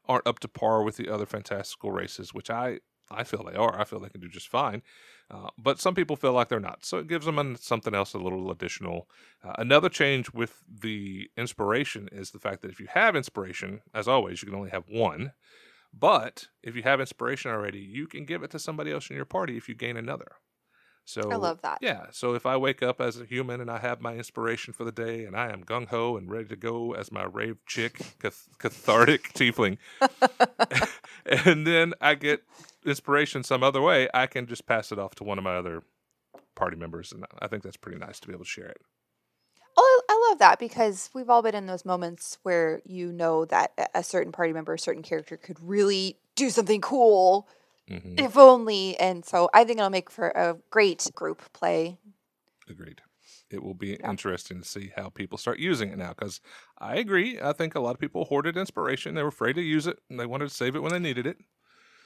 [0.06, 3.80] aren't up to par with the other fantastical races, which I I feel they are.
[3.80, 4.82] I feel they can do just fine.
[5.32, 6.86] Uh, but some people feel like they're not.
[6.86, 9.08] So it gives them an, something else, a little additional.
[9.44, 14.08] Uh, another change with the inspiration is the fact that if you have inspiration, as
[14.08, 15.34] always, you can only have one.
[15.94, 19.26] But if you have inspiration already, you can give it to somebody else in your
[19.26, 20.34] party if you gain another.
[21.06, 21.80] So I love that.
[21.82, 22.06] yeah.
[22.12, 24.92] So if I wake up as a human and I have my inspiration for the
[24.92, 28.48] day and I am gung ho and ready to go as my rave chick, cath-
[28.58, 29.78] cathartic tiefling,
[31.26, 32.44] and then I get
[32.86, 35.84] inspiration some other way, I can just pass it off to one of my other
[36.56, 37.12] party members.
[37.14, 38.82] And I think that's pretty nice to be able to share it.
[39.76, 43.72] Oh, I love that because we've all been in those moments where you know that
[43.96, 47.48] a- certain party member, a certain character could really do something cool,
[47.88, 48.98] hmm if only.
[49.00, 52.00] And so I think it'll make for a great group play.
[52.70, 53.02] Agreed.
[53.50, 54.10] It will be Yeah.
[54.10, 56.42] interesting to see how people start using it now because
[56.78, 57.40] I agree.
[57.40, 59.16] I think a lot of people hoarded inspiration.
[59.16, 61.28] They were afraid to use it and they wanted to save it when they needed
[61.28, 61.38] it.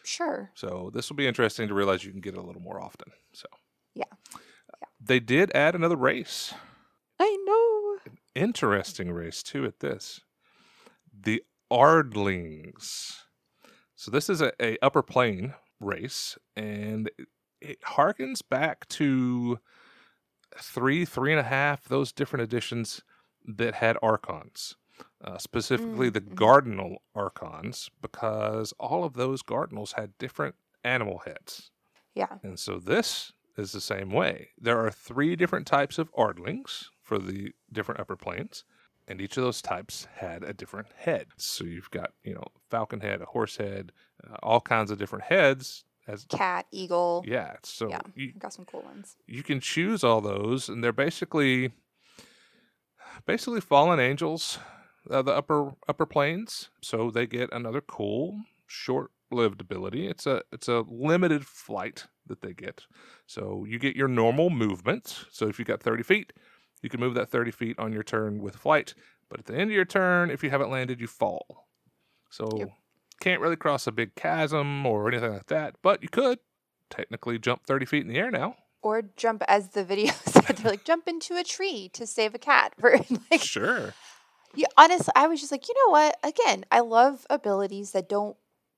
[0.08, 0.52] Sure.
[0.56, 3.12] So this will be interesting to realize you can get it a little more often.
[3.34, 3.48] So
[3.93, 4.06] Yeah.
[4.34, 4.38] Uh,
[4.82, 4.88] yeah.
[5.02, 6.54] they did add another race.
[7.20, 8.13] I know.
[8.34, 10.22] Interesting race too at this.
[11.13, 13.17] The Ardlings.
[13.96, 17.28] So this is a, a upper plane race, and it,
[17.60, 19.60] it harkens back to
[20.58, 23.02] three, three and a half, those different editions
[23.46, 24.76] that had archons.
[25.23, 26.36] Uh, specifically Mm, the mhm.
[26.36, 30.53] Guardinal archons, because all of those Guardinals had different
[30.84, 31.71] animal heads.
[32.13, 32.38] Yeah.
[32.43, 34.49] And so this is the same way.
[34.60, 38.63] There are three different types of Ardlings for the different upper planes,
[39.08, 41.27] and each of those types had a different head.
[41.38, 45.23] So you've got, you know, falcon head, a horse head, uh, all kinds of different
[45.25, 45.84] heads.
[46.08, 47.25] As Cat, eagle.
[47.27, 48.01] yeah, so Yeah.
[48.15, 49.17] you, Got some cool ones.
[49.25, 51.71] you can choose all those, and they're basically
[53.25, 54.60] basically fallen angels,
[55.10, 56.70] uh, the upper upper planes.
[56.82, 60.08] So they get another cool short-lived ability.
[60.08, 62.86] It's a it's a limited flight that they get.
[63.26, 65.26] So you get your normal movement.
[65.32, 66.34] So if you got 30 feet,
[66.82, 68.93] you can move that 30 feet on your turn with flight.
[69.30, 71.67] But at the end of your turn, if you haven't landed, you fall.
[72.30, 72.70] So Yep.
[73.20, 75.76] can't really cross a big chasm or anything like that.
[75.82, 76.39] But you could
[76.89, 78.56] technically jump 30 feet in the air now.
[78.82, 82.39] Or jump, as the video said, they're like jump into a tree to save a
[82.39, 82.74] cat.
[82.80, 82.98] For
[83.32, 83.93] like, Sure.
[84.58, 86.17] Yeah, honestly, I was just like, you know what?
[86.24, 88.36] Again, I love abilities that don't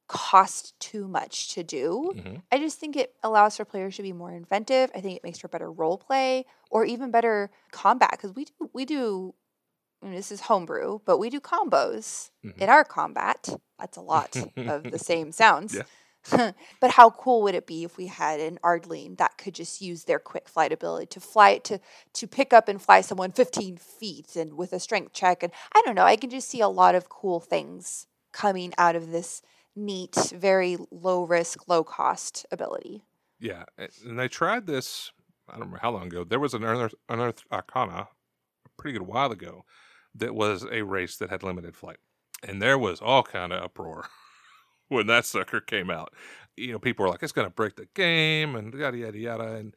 [0.07, 2.13] cost too much to do.
[2.15, 4.89] hmm I just think it allows for players to be more inventive.
[4.95, 8.69] I think it makes for better role play or even better combat because we do
[8.73, 9.35] we do.
[10.01, 12.57] I mean, this is homebrew, but we do combos Mhm.
[12.57, 13.49] in our combat.
[13.77, 15.75] That's a lot of the same sounds.
[15.75, 15.83] Yeah.
[16.31, 20.03] but how cool would it be if we had an Ardling that could just use
[20.03, 21.79] their quick flight ability to fly to
[22.13, 25.81] to pick up and fly someone 15 feet and with a strength check and I
[25.85, 29.41] don't know, I can just see a lot of cool things coming out of this
[29.75, 33.03] neat, very low risk, low cost ability.
[33.39, 33.63] Yeah,
[34.05, 35.11] and they tried this.
[35.47, 36.23] I don't remember how long ago.
[36.23, 38.09] There was an Unearth, Arcana,
[38.65, 39.63] a pretty good while ago,
[40.15, 41.97] that was a race that had limited flight,
[42.47, 44.07] and there was all kind of uproar
[44.89, 46.13] when that sucker came out.
[46.57, 49.55] You know, people were like, "It's going to break the game," and yada yada yada.
[49.55, 49.73] And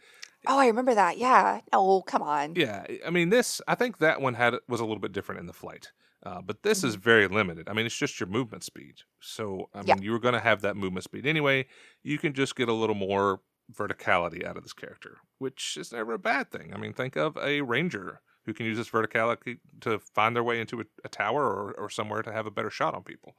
[0.48, 1.18] Oh, I remember that.
[1.18, 1.61] Yeah.
[1.72, 2.57] Oh, come on.
[2.57, 5.46] yeah, I mean, this I think that one had was a little bit different in
[5.46, 5.92] the flight.
[6.25, 7.68] Uh, but this is very limited.
[7.68, 8.94] I mean, it's just your movement speed.
[9.20, 9.96] So, I mean, Yeah.
[10.01, 11.66] you were going to have that movement speed anyway.
[12.05, 13.40] You can just get a little more
[13.72, 16.72] verticality out of this character, which is never a bad thing.
[16.72, 20.61] I mean, think of a ranger who can use this verticality to find their way
[20.61, 23.35] into a, a tower or, or somewhere to have a better shot on people.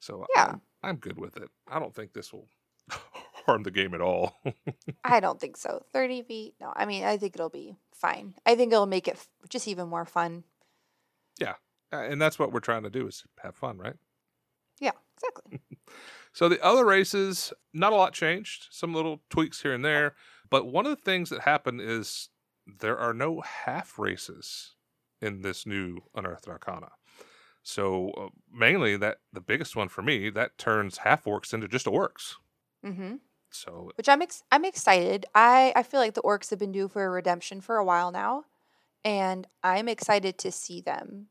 [0.00, 0.54] So, Yeah.
[0.82, 1.50] I'm good with it.
[1.66, 2.48] I don't think this will
[3.46, 4.36] harm the game at all.
[5.04, 5.84] I don't think so.
[5.92, 6.54] 30 feet?
[6.60, 6.72] No.
[6.74, 8.34] I mean, I think it'll be fine.
[8.46, 10.44] I think it'll make it f- just even more fun.
[11.38, 11.54] Yeah.
[11.92, 13.96] and that's what we're trying to do is have fun, right?
[14.80, 15.60] Yeah, exactly.
[16.34, 18.68] So the other races, not a lot changed.
[18.70, 20.14] Some little tweaks here and there.
[20.50, 22.28] But one of the things that happened is
[22.66, 24.74] there are no half races
[25.20, 26.90] in this new Unearthed Arcana.
[27.68, 31.84] So uh, mainly that the biggest one for me that turns half orcs into just
[31.84, 32.36] orcs.
[32.82, 33.16] hmm
[33.50, 35.26] So Which I'm ex- I'm excited.
[35.34, 38.12] I I feel like the orcs have been due for a redemption for a while
[38.12, 38.44] now,
[39.04, 41.28] and I'm excited to see them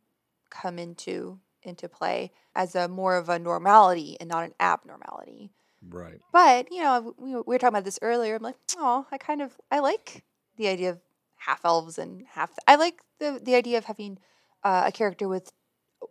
[0.49, 5.53] come into into play as a more of a normality and not an abnormality.
[5.81, 6.21] Right.
[6.31, 8.35] But you know, we, we were talking about this earlier.
[8.35, 10.23] I'm like, oh, I kind of I like
[10.57, 11.01] the idea of
[11.35, 12.51] half elves and half.
[12.67, 14.19] I like the the idea of having
[14.63, 15.51] uh, a character with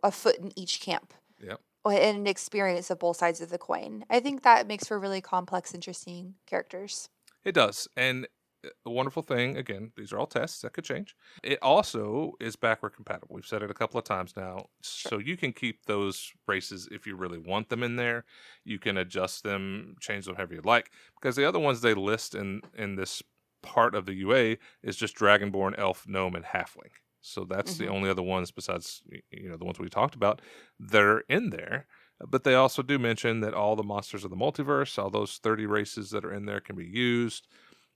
[0.03, 1.13] a foot in each camp.
[1.41, 1.59] Yep.
[1.85, 4.03] And an experience of both sides of the coin.
[4.09, 7.07] I think that makes for really complex, interesting characters.
[7.45, 7.87] It does.
[7.95, 8.27] And
[8.65, 11.15] uh, a wonderful thing, again, these are all tests that could change.
[11.43, 13.35] It also is backward compatible.
[13.35, 14.65] We've said it a couple of times now.
[14.83, 15.11] Sure.
[15.11, 18.25] So you can keep those races if you really want them in there.
[18.65, 20.91] You can adjust them, change them however you like.
[21.21, 23.23] Because the other ones they list in in this
[23.61, 26.91] part of the UA is just Dragonborn, Elf, Gnome, and Halfling.
[27.21, 27.89] So that's the Mhm.
[27.89, 30.41] only other ones besides you know the ones we talked about
[30.79, 31.87] that are in there.
[32.19, 35.65] But they also do mention that all the monsters of the multiverse, all those 30
[35.65, 37.47] races that are in there can be used.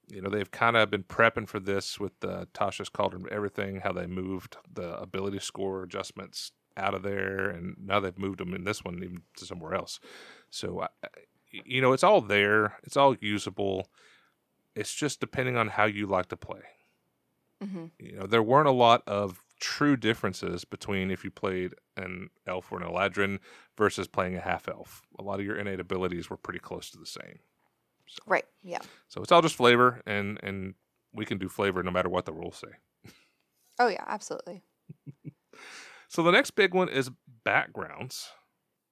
[0.08, 3.94] You know, they've kind of been prepping for this with the Tasha's Cauldron Everything, how
[3.94, 8.64] they moved the ability score adjustments out of there, and now they've moved them in
[8.64, 10.00] this one even to somewhere else.
[10.50, 10.90] So, I-
[11.52, 13.92] you know, it's all there, it's all usable.
[14.76, 16.64] It's just depending on how you like to play
[17.62, 22.30] hmm you know, there weren't a lot of true differences between if you played an
[22.47, 23.39] elf or an eladrin
[23.78, 25.04] versus playing a half elf.
[25.19, 27.39] A lot of your innate abilities were pretty close to the same.
[28.26, 28.45] Right.
[28.63, 28.80] Yeah.
[29.08, 30.74] So it's all just flavor, and and
[31.13, 33.12] we can do flavor no matter what the rules say.
[33.80, 34.04] Oh yeah.
[34.08, 34.63] Absolutely.
[36.08, 37.10] So the next big one is
[37.45, 38.32] backgrounds,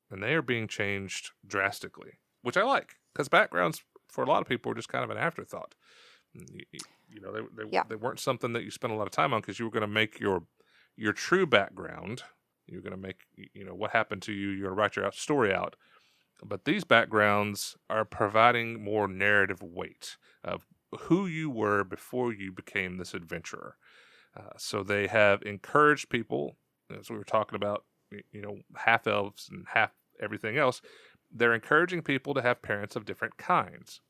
[0.09, 4.47] and they are being changed drastically, which I like because backgrounds for a lot of
[4.47, 5.75] people are just kind of an afterthought.
[7.09, 7.83] You, know, they they, Yeah.
[7.89, 9.81] they weren't something that you spent a lot of time on because you were going
[9.81, 10.43] to make your
[10.95, 12.23] your true background.
[12.67, 13.21] You're going to make
[13.53, 14.49] you know what happened to you.
[14.49, 15.75] You're going to write your story out.
[16.43, 20.65] But these backgrounds are providing more narrative weight of
[21.01, 23.75] who you were before you became this adventurer.
[24.37, 26.55] Uh, so they have encouraged people,
[26.97, 27.83] as we were talking about,
[28.31, 29.91] you know, half elves and half
[30.21, 30.81] everything else.
[31.31, 34.01] They're encouraging people to have parents of different kinds.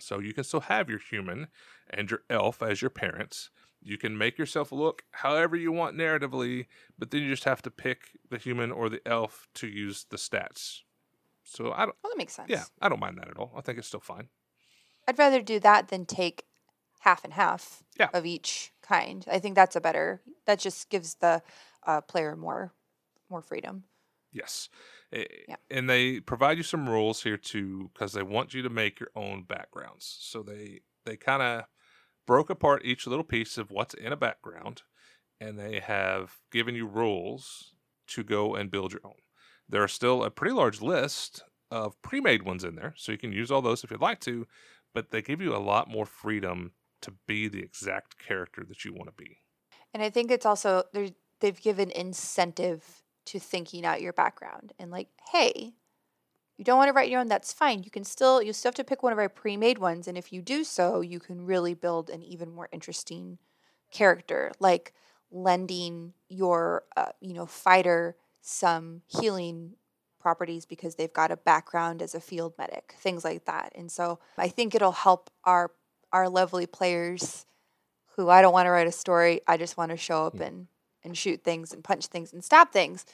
[0.00, 1.48] So you can still have your human
[1.90, 3.50] and your elf as your parents.
[3.80, 6.66] You can make yourself look however you want narratively,
[6.98, 10.16] but then you just have to pick the human or the elf to use the
[10.16, 10.80] stats.
[11.44, 12.50] So I don't, Well, that makes sense.
[12.50, 13.52] yeah, I don't mind that at all.
[13.56, 14.28] I think it's still fine.
[15.06, 16.44] I'd rather do that than take
[17.00, 18.10] half and half Yeah.
[18.12, 19.24] of each kind.
[19.30, 20.22] I think that's a better.
[20.46, 21.42] That just gives the
[21.86, 22.72] uh, player more
[23.30, 23.84] more freedom.
[24.32, 24.68] Yes.
[25.12, 25.56] Eh, Yeah.
[25.70, 29.10] And they provide you some rules here too because they want you to make your
[29.14, 30.18] own backgrounds.
[30.20, 31.64] So they they kind of
[32.26, 34.82] broke apart each little piece of what's in a background
[35.40, 37.74] and they have given you rules
[38.08, 39.16] to go and build your own.
[39.68, 43.32] There are still a pretty large list of pre-made ones in there, so you can
[43.32, 44.46] use all those if you'd like to,
[44.94, 48.92] but they give you a lot more freedom to be the exact character that you
[48.92, 49.38] want to be.
[49.92, 50.84] And I think it's also.
[51.40, 55.74] They've given incentive to thinking out your background and like, hey,
[56.56, 57.28] you don't want to write your own.
[57.28, 57.84] That's fine.
[57.84, 60.32] You can still you still have to pick one of our pre-made ones, and if
[60.32, 63.38] you do so, you can really build an even more interesting
[63.90, 64.92] character, like
[65.30, 69.74] lending your uh, you know fighter some healing
[70.18, 73.72] properties because they've got a background as a field medic, things like that.
[73.76, 75.70] And so I think it'll help our
[76.12, 77.46] our lovely players
[78.16, 79.42] who I don't want to write a story.
[79.46, 80.66] I just want to show up and
[81.04, 83.04] and shoot things and punch things and stab things.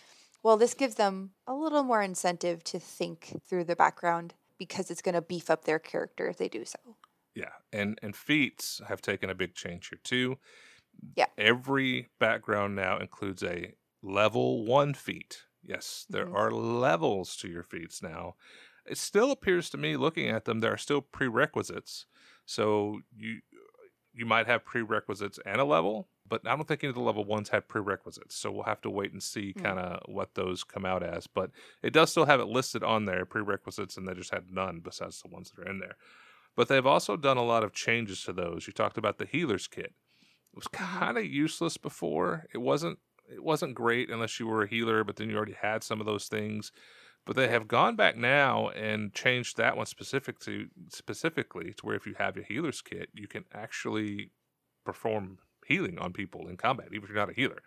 [0.42, 5.02] Well, this gives them a little more incentive to think through the background because it's
[5.02, 6.96] going to beef up their character if they do so.
[7.34, 10.38] Yeah, and and feats have taken a big change here too.
[11.16, 11.26] Yeah.
[11.38, 15.44] Every background now includes a level 1 feat.
[15.62, 16.34] Yes, there Mhm.
[16.34, 18.36] are levels to your feats now.
[18.86, 22.06] It still appears to me looking at them there are still prerequisites.
[22.46, 23.40] So you
[24.12, 26.10] you might have prerequisites and a level,
[26.42, 28.34] but I don't think any of the level ones had prerequisites.
[28.34, 29.62] So we'll have to wait and see Mm.
[29.62, 31.28] kind of what those come out as.
[31.28, 34.80] But it does still have it listed on there, prerequisites, and they just had none
[34.80, 35.96] besides the ones that are in there.
[36.56, 38.66] But they've also done a lot of changes to those.
[38.66, 39.94] You talked about the healer's kit.
[40.22, 42.46] It was kind of useless before.
[42.52, 45.82] It wasn't it wasn't great unless you were a healer, but then you already had
[45.84, 46.72] some of those things.
[47.24, 51.96] But they have gone back now and changed that one specific to specifically to where
[51.96, 54.32] if you have a healer's kit, you can actually
[54.84, 57.62] perform healing on people in combat, even if you're not a healer.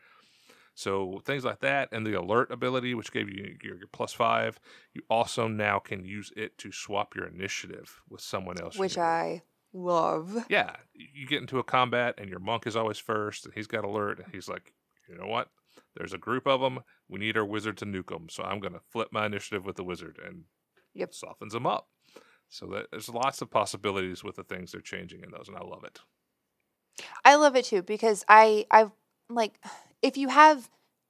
[0.76, 4.60] So things like that, and the alert ability, which gave you your, your plus five,
[4.94, 8.78] you also now can use it to swap your initiative with someone else.
[8.78, 8.98] Which.
[8.98, 9.42] I
[9.74, 10.46] love.
[10.50, 13.84] yeah, you get into a combat and your monk is always first, and he's got
[13.86, 14.74] alert, and he's like,
[15.10, 15.50] you know what?
[15.96, 16.80] There's a group of them.
[17.10, 19.84] We need our wizard to nuke them, so I'm gonna flip my initiative with the
[19.84, 20.46] wizard, and
[20.94, 21.14] Yep.
[21.14, 21.90] softens them up.
[22.50, 25.62] So that there's lots of possibilities with the things they're changing in those, and I
[25.62, 26.00] love it.
[27.24, 28.92] I love it too because I I
[29.30, 29.60] like
[30.02, 30.70] if you have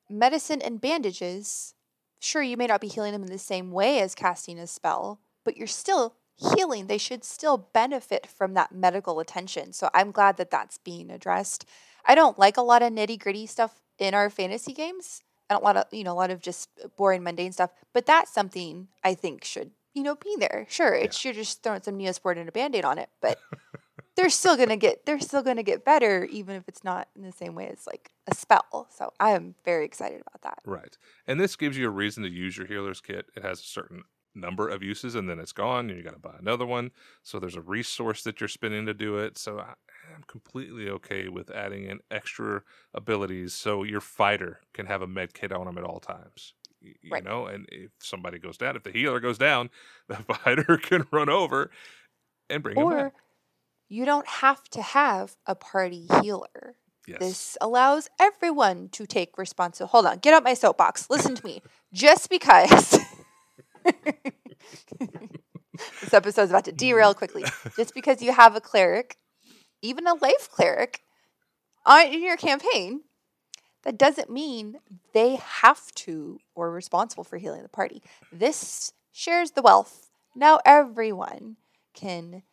[0.10, 1.74] medicine and bandages,
[2.20, 5.20] sure you may not be healing them in the same way as casting a spell,
[5.44, 6.16] but you're still
[6.56, 6.88] healing.
[6.88, 9.74] They should still benefit from that medical attention.
[9.74, 11.66] So I'm glad that that's being addressed.
[12.06, 15.22] I don't like a lot of nitty gritty stuff in our fantasy games.
[15.50, 17.72] I don't want to, you know, a lot of just boring, mundane stuff.
[17.94, 20.66] But that's something I think should, you know, be there.
[20.70, 21.06] Sure, Yeah.
[21.06, 23.40] it's you're just throwing some Neosporin and a band-aid on it, but
[24.18, 27.32] they're still gonna get they're still gonna get better, even if it's not in the
[27.32, 28.90] same way as like a spell.
[28.92, 30.64] So I am very excited about that.
[30.66, 30.98] Right.
[31.26, 33.28] And this gives you a reason to use your healer's kit.
[33.36, 34.04] It has a certain
[34.36, 36.92] number of uses and then it's gone and you got to buy another one.
[37.24, 39.38] So there's a resource that you're spending to do it.
[39.38, 39.74] So I
[40.14, 45.34] am completely okay with adding in extra abilities so your fighter can have a med
[45.34, 46.54] kit on him at all times.
[46.82, 47.24] You Right.
[47.24, 49.70] know, and if somebody goes down, if the healer goes down,
[50.08, 51.72] the fighter can run over
[52.50, 53.14] and bring him back.
[53.90, 56.78] You don't have to have a party healer.
[57.08, 57.20] Yes.
[57.20, 59.92] This allows everyone to take responsibility.
[59.92, 61.10] Hold on, get out my soapbox.
[61.10, 61.62] Listen to me.
[61.94, 63.00] Just because
[66.02, 67.46] this episode's about to derail quickly.
[67.78, 69.18] Just because you have a cleric,
[69.82, 71.02] even a life cleric,
[71.86, 73.04] on in your campaign,
[73.84, 74.80] that doesn't mean
[75.14, 78.04] they have to or responsible for healing the party.
[78.34, 80.10] This shares the wealth.
[80.36, 81.56] Now everyone
[81.94, 82.44] can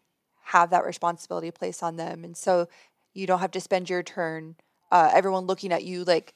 [0.45, 2.69] have that responsibility placed on them, and so
[3.13, 4.57] you don't have to spend your turn.
[4.91, 6.35] Uh, everyone looking at you like,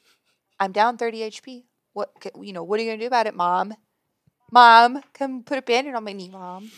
[0.58, 1.66] "I'm down 30 HP.
[1.92, 2.62] What you know?
[2.62, 3.74] What are you gonna do about it, mom?
[4.50, 6.70] Mom, come put a bandage on my knee, mom."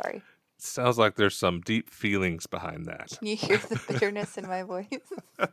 [0.00, 0.22] Sorry,
[0.58, 3.08] Sounds like there's some deep feelings behind that.
[3.18, 4.88] can you hear the bitterness in my voice?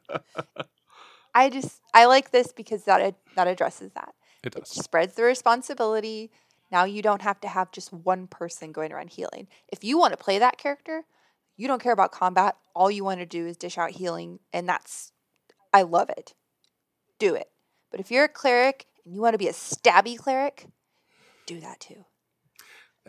[1.34, 4.13] I just I like this because that ad- that addresses that.
[4.44, 6.32] It It spreads the responsibility.
[6.72, 9.48] Now you don't have to have just one person going around healing.
[9.67, 11.04] If you want to play that character,
[11.58, 12.56] you don't care about combat.
[12.76, 15.12] All you want to do is dish out healing, and that's
[15.74, 16.34] I love it.
[17.20, 17.50] Do it.
[17.92, 20.68] But if you're a cleric and you want to be a stabby cleric,
[21.46, 22.06] do that too.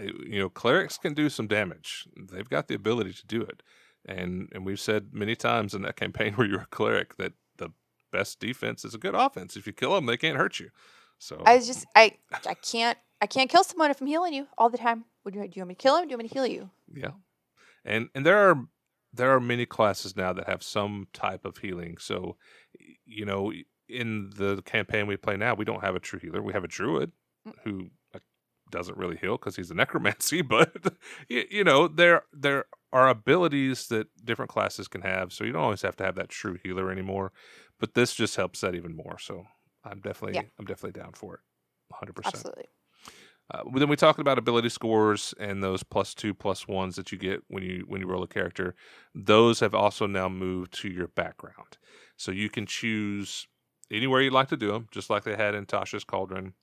[0.01, 3.63] Uh, you know clerics can do some damage they've got the ability to do it
[4.07, 7.69] and and we've said many times in that campaign where you're a cleric that the
[8.11, 10.71] best defense is a good offense if you kill them they can't hurt you
[11.23, 14.49] so I was just I I can't I can't kill someone if I'm healing you
[14.59, 15.05] all the time.
[15.25, 16.09] Would you do you want me to kill him?
[16.09, 16.71] Do you want me to heal you?
[16.93, 17.13] yeah
[17.85, 18.65] and and there are
[19.13, 22.37] there are many classes now that have some type of healing so
[23.05, 23.53] you know
[23.89, 26.69] in the campaign we play now we don't have a true healer we have a
[26.69, 27.13] druid
[27.47, 27.55] Mm.
[27.65, 27.91] who
[28.71, 30.73] doesn't really heal because he's a necromancy but
[31.29, 35.63] you, you know there there are abilities that different classes can have so you don't
[35.63, 37.33] always have to have that true healer anymore
[37.79, 39.45] but this just helps that even more so
[39.85, 40.43] i'm definitely Yeah.
[40.59, 41.41] i'm definitely down for it
[41.89, 42.69] 100% Absolutely.
[43.51, 47.19] Uh, then we talked about ability scores and those plus two plus ones that you
[47.19, 48.75] get when you when you roll a character.
[49.15, 51.79] Those have also now moved to your background,
[52.17, 53.47] so you can choose
[53.91, 56.55] anywhere you'd like to do them, just like they had in Tasha's Cauldron.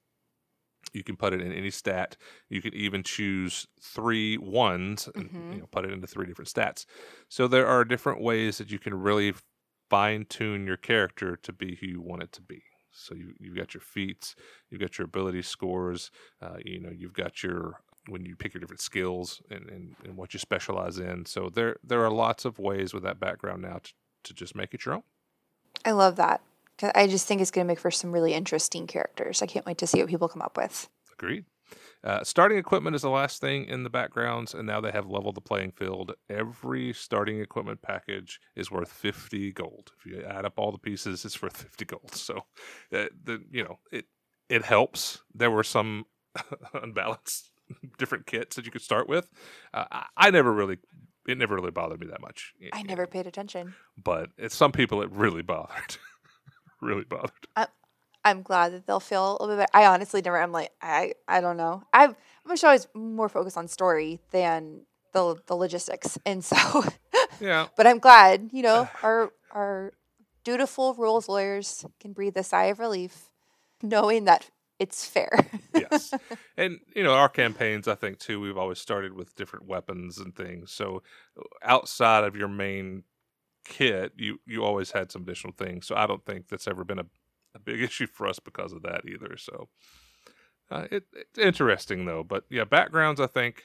[0.94, 2.18] You can put it in any stat.
[2.50, 5.52] You can even choose three ones and Mhm.
[5.52, 6.86] you know, put it into three different stats.
[7.30, 9.34] So there are different ways that you can really
[9.90, 12.64] fine tune your character to be who you want it to be.
[13.02, 14.36] So you you've got your feats,
[14.70, 18.62] you've got your ability scores, uh, you know you've got your when you pick your
[18.62, 21.26] different skills and, and, and what you specialize in.
[21.26, 24.74] So there there are lots of ways with that background now to, to just make
[24.74, 25.04] it your own.
[25.86, 26.42] I love that.
[26.96, 29.42] I just think it's going to make for some really interesting characters.
[29.42, 30.88] I can't wait to see what people come up with.
[31.12, 31.46] Agreed.
[32.04, 35.36] Uh, starting equipment is the last thing in the backgrounds, and now they have leveled
[35.36, 36.14] the playing field.
[36.30, 39.92] Every starting equipment package is worth fifty gold.
[39.98, 42.16] If you add up all the pieces, it's worth fifty gold.
[42.16, 42.46] So,
[42.94, 44.06] uh, the you know it
[44.50, 45.22] it helps.
[45.34, 46.06] There were some
[46.74, 47.52] unbalanced
[47.98, 49.30] different kits that you could start with.
[49.74, 50.78] Uh, I, I never really
[51.28, 52.54] it never really bothered me that much.
[52.74, 53.76] I never know, paid attention.
[54.02, 55.98] but it's some people it really bothered.
[56.82, 57.32] really bothered.
[58.26, 59.70] I'm glad that they'll feel a little bit.
[59.72, 59.86] Better.
[59.86, 60.40] I honestly never.
[60.40, 61.14] I'm like I.
[61.28, 61.84] I don't know.
[61.94, 62.12] I've,
[62.46, 64.82] I'm just always more focused on story than
[65.14, 66.84] the the logistics, and so.
[67.42, 67.68] Yeah.
[67.78, 69.94] but I'm glad you know our our
[70.44, 73.30] dutiful rules lawyers can breathe a sigh of relief,
[73.82, 75.30] knowing that it's fair.
[75.74, 76.14] yes.
[76.58, 80.36] And you know, our campaigns, I think too, we've always started with different weapons and
[80.36, 80.72] things.
[80.72, 81.04] So
[81.64, 83.04] outside of your main
[83.64, 85.86] kit, you you always had some additional things.
[85.88, 87.06] So I don't think that's ever been a,
[87.56, 89.38] a big issue for us because of that either.
[89.38, 89.70] So
[90.72, 92.24] uh, it, it's interesting though.
[92.24, 93.64] But yeah, backgrounds I think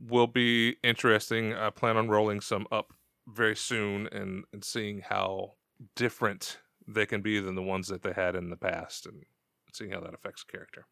[0.00, 1.54] will be interesting.
[1.54, 2.92] I plan on rolling some up
[3.28, 5.52] very soon and and seeing how
[5.96, 9.22] different they can be than the ones that they had in the past and
[9.72, 10.86] seeing how that affects character.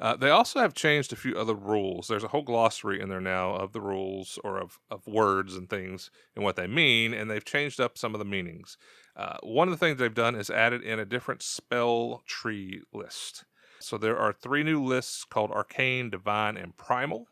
[0.00, 2.06] Uh, they also have changed a few other rules.
[2.06, 5.68] There's a whole glossary in there now of the rules or of, of words and
[5.68, 8.78] things and what they mean, and they've changed up some of the meanings.
[9.18, 13.44] Uh, one of the things they've done is added in a different spell tree list.
[13.80, 17.26] So there are three new lists called Arcane, Divine, and Primal.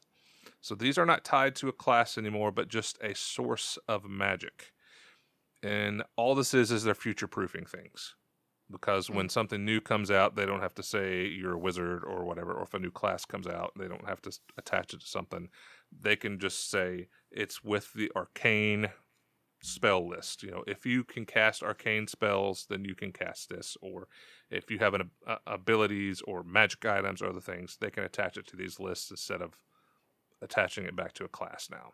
[0.60, 4.72] So these are not tied to a class anymore, but just a source of magic.
[5.62, 8.16] And all this is is they're future proofing things.
[8.68, 12.24] Because when something new comes out, they don't have to say you're a wizard or
[12.24, 12.52] whatever.
[12.52, 15.50] Or if a new class comes out, they don't have to attach it to something.
[15.96, 18.88] They can just say it's with the arcane
[19.66, 20.42] spell list.
[20.42, 23.76] You know, if you can cast arcane spells, then you can cast this.
[23.82, 24.08] Or
[24.50, 28.36] if you have an uh, abilities or magic items or other things, they can attach
[28.36, 29.58] it to these lists instead of
[30.40, 31.92] attaching it back to a class now.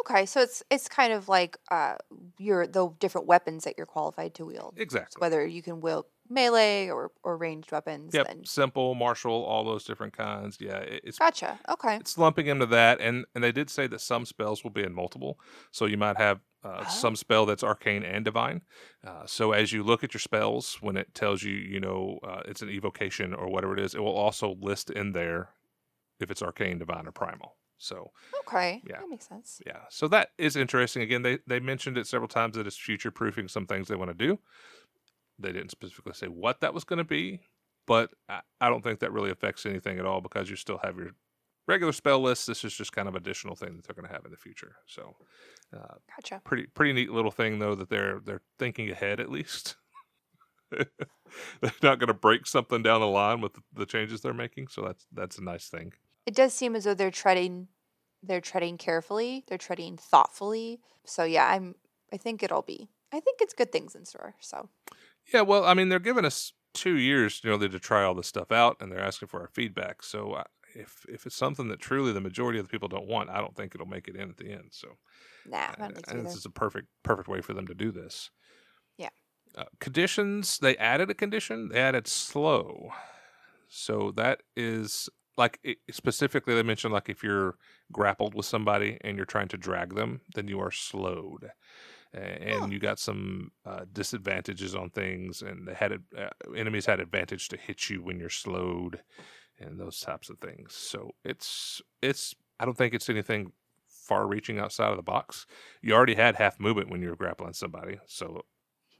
[0.00, 1.96] Okay, so it's it's kind of like uh,
[2.38, 4.74] your the different weapons that you're qualified to wield.
[4.76, 5.20] Exactly.
[5.20, 8.26] whether you can wield melee or, or ranged weapons, Yep.
[8.26, 10.58] then Simple, martial, all those different kinds.
[10.60, 11.58] Yeah, it- it's gotcha.
[11.68, 11.96] Okay.
[11.96, 14.92] it's lumping into that, and and they did say that some spells will be in
[14.94, 15.38] multiple.
[15.72, 16.90] So you might have uh, Oh.
[16.90, 18.62] some spell that's arcane and divine.
[19.06, 22.42] Uh, so as you look at your spells, when it tells you, you know, uh,
[22.46, 25.50] it's an evocation or whatever it is, it will also list in there
[26.18, 27.56] if it's arcane, divine, or primal.
[27.78, 28.10] So
[28.40, 28.82] Okay.
[28.88, 29.00] Yeah.
[29.00, 29.60] That makes sense.
[29.66, 31.02] yeah, so that is interesting.
[31.02, 34.10] Again, they they mentioned it several times that it's future proofing some things they want
[34.10, 34.38] to do.
[35.38, 37.40] They didn't specifically say what that was going to be,
[37.86, 40.96] but I, I don't think that really affects anything at all because you still have
[40.96, 41.10] your
[41.68, 42.46] regular spell list.
[42.46, 44.76] This is just kind of additional thing that they're going to have in the future.
[44.86, 45.16] So
[45.74, 46.40] uh, Gotcha.
[46.44, 49.76] pretty pretty neat little thing though that they're they're thinking ahead at least.
[50.70, 54.82] they're not going to break something down the line with the changes they're making, so
[54.82, 55.92] that's that's a nice thing.
[56.24, 57.68] It does seem as though they're treading
[58.22, 60.80] they're treading carefully, they're treading thoughtfully.
[61.04, 61.74] So yeah, I'm
[62.12, 64.34] I think it'll be I think it's good things in store.
[64.40, 64.68] So
[65.32, 68.26] Yeah, well, I mean, they're giving us two years, you know, to try all this
[68.26, 70.02] stuff out, and they're asking for our feedback.
[70.02, 73.30] So uh, if if it's something that truly the majority of the people don't want,
[73.30, 74.68] I don't think it'll make it in at the end.
[74.70, 74.88] So
[75.46, 76.28] nah, I don't think so and either.
[76.28, 78.30] this is a perfect perfect way for them to do this.
[78.98, 79.08] Yeah.
[79.56, 80.58] Uh, conditions.
[80.58, 81.68] They added a condition.
[81.68, 82.90] They added slow.
[83.68, 87.56] So that is like it, specifically they mentioned like if you're
[87.92, 91.50] grappled with somebody and you're trying to drag them, then you are slowed.
[92.12, 92.72] And Huh.
[92.72, 97.56] you got some uh, disadvantages on things, and they had uh, enemies had advantage to
[97.56, 99.02] hit you when you're slowed,
[99.58, 100.74] and those types of things.
[100.74, 103.52] So it's it's I don't think it's anything
[103.88, 105.46] far reaching outside of the box.
[105.82, 108.42] You already had half movement when you were grappling somebody, so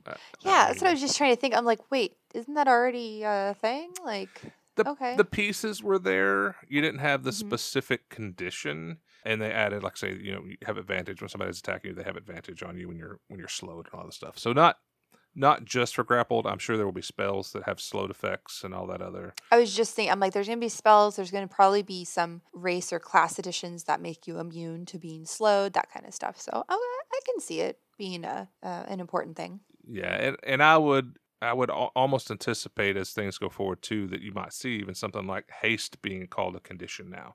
[0.06, 1.54] uh, Yeah, that's what I was just trying to think.
[1.54, 3.92] I'm like, wait, isn't that already a thing?
[4.04, 5.16] Like the, okay.
[5.16, 6.56] the pieces were there.
[6.68, 7.56] You didn't have the Mhm.
[7.56, 11.90] specific condition, and they added, like, say, you know, you have advantage when somebody's attacking
[11.90, 11.94] you.
[11.94, 14.38] They have advantage on you when you're when you're slowed and all this stuff.
[14.38, 14.78] So not
[15.34, 16.46] not just for grappled.
[16.46, 19.34] I'm sure there will be spells that have slowed effects and all that other.
[19.52, 21.16] I was just thinking, I'm like, there's going to be spells.
[21.16, 24.98] There's going to probably be some race or class additions that make you immune to
[24.98, 26.40] being slowed, that kind of stuff.
[26.40, 29.60] So oh, I I can see it being a uh, an important thing.
[29.86, 34.06] Yeah, and and I would I would al- almost anticipate as things go forward too
[34.08, 37.34] that you might see even something like haste being called a condition now,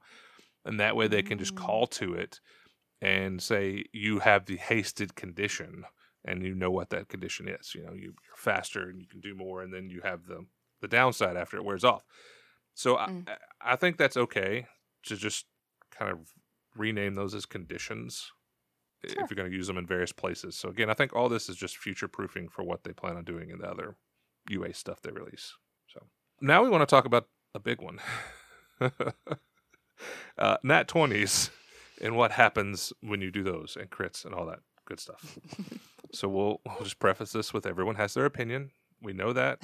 [0.66, 1.60] and that way they can just Mm.
[1.60, 2.40] call to it
[3.02, 5.86] and say you have the hasted condition
[6.24, 7.74] and you know what that condition is.
[7.74, 10.46] You know, you, you're faster and you can do more, and then you have the
[10.82, 12.04] the downside after it wears off.
[12.74, 13.28] So Mm.
[13.30, 14.68] I I I think that's okay
[15.04, 15.46] to just
[15.92, 16.32] kind of
[16.76, 18.32] rename those as conditions
[19.04, 19.24] Sure.
[19.24, 20.56] if you're going to use them in various places.
[20.56, 23.24] So again, I think all this is just future proofing for what they plan on
[23.24, 23.96] doing in the other
[24.50, 25.56] UA stuff they release.
[25.88, 26.08] So
[26.40, 28.00] now we want to talk about a big one.
[30.38, 31.50] uh, Nat 20s
[32.02, 35.38] and what happens when you do those and crits and all that good stuff.
[36.12, 38.72] so we'll, we'll just preface this with everyone has their opinion.
[39.02, 39.60] We know that.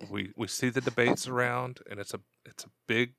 [0.10, 3.14] we we see the debates around and it's a it's a big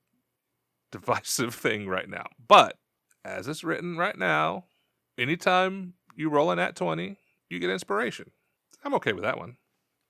[0.92, 2.26] divisive thing right now.
[2.46, 2.78] But
[3.24, 4.64] as it's written right now,
[5.18, 7.16] anytime you roll an at 20,
[7.50, 8.30] you get inspiration.
[8.84, 9.56] I'm okay with that one.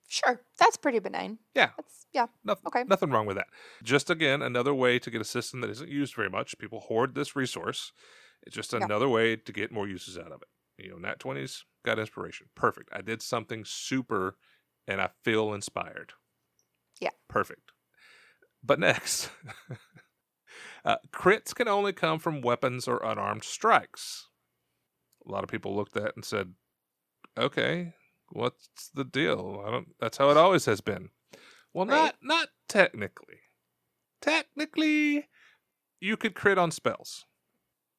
[0.07, 1.39] Sure, that's pretty benign.
[1.55, 1.71] Yeah.
[1.77, 2.27] That's yeah.
[2.45, 2.85] Nothing, Okay.
[2.85, 3.49] nothing wrong with that.
[3.83, 6.57] Just again, another way to get a system that isn't used very much.
[6.59, 7.93] People hoard this resource.
[8.47, 8.85] It's just Yeah.
[8.85, 10.49] another way to get more uses out of it.
[10.85, 12.49] You know, Nat 20s got inspiration.
[12.55, 12.91] Perfect.
[12.93, 14.37] I did something super
[14.87, 16.13] and I feel inspired.
[17.01, 17.11] Yeah.
[17.29, 17.73] Perfect.
[18.63, 19.31] But next,
[20.85, 24.29] uh, crits can only come from weapons or unarmed strikes.
[25.27, 26.55] A lot of people looked at and said,
[27.37, 27.95] "Okay,
[28.31, 29.63] what's the deal?
[29.67, 29.89] I don't.
[30.01, 31.11] That's how it always has been."
[31.75, 31.97] Well, Right.
[31.97, 33.41] not not technically.
[34.21, 35.29] Technically,
[36.01, 37.25] you could crit on spells.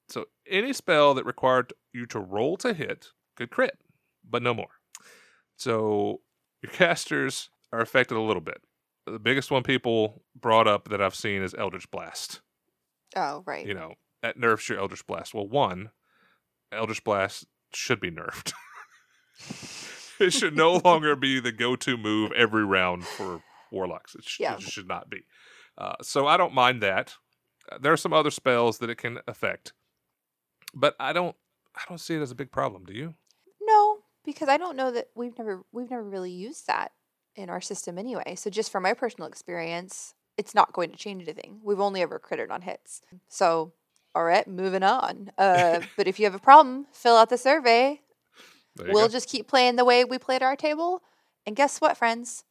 [0.10, 3.78] So any spell that required you to roll to hit could crit,
[4.28, 4.80] but no more.
[5.58, 6.22] So
[6.62, 8.62] your casters are affected a little bit.
[9.06, 12.42] The biggest one people brought up that I've seen is Eldritch Blast.
[13.16, 13.66] Oh right.
[13.66, 15.34] You know, that nerfs your Eldritch Blast.
[15.34, 15.92] Well, one,
[16.72, 18.54] Eldritch Blast should be nerfed.
[20.26, 23.42] it should no longer be the go-to move every round for
[23.72, 24.16] warlocks.
[24.16, 24.56] It, sh- Yeah.
[24.56, 25.26] it should not be.
[25.78, 27.16] Uh, so I don't mind that.
[27.72, 29.74] Uh, There are some other spells that it can affect,
[30.74, 31.36] but I don't.
[31.76, 32.86] I don't see it as a big problem.
[32.86, 33.14] Do you?
[33.62, 36.92] No, because I don't know that we've never we've never really used that
[37.36, 38.34] in our system anyway.
[38.36, 41.60] So just from my personal experience, it's not going to change anything.
[41.64, 43.02] We've only ever critted on hits.
[43.28, 43.74] So
[44.16, 45.30] all right, moving on.
[45.38, 48.02] Uh, but if you have a problem, fill out the survey.
[48.80, 49.12] We'll go.
[49.12, 51.02] just keep playing the way we played our table.
[51.46, 52.44] And guess what, friends?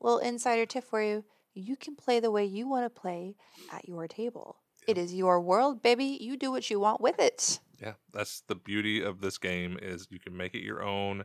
[0.00, 1.24] Little insider tip for you.
[1.54, 3.36] You can play the way you want to play
[3.72, 4.56] at your table.
[4.86, 6.18] It is your world, baby.
[6.20, 7.60] You do what you want with it.
[7.80, 11.24] Yeah, that's the beauty of this game is you can make it your own.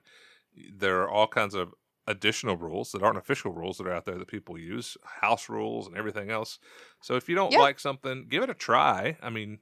[0.54, 1.74] There are all kinds of
[2.08, 5.88] additional rules that aren't official rules that are out there that people use, house rules
[5.88, 6.60] and everything else.
[7.02, 7.60] So if you don't Yeah.
[7.60, 9.18] like something, give it a try.
[9.22, 9.60] I mean,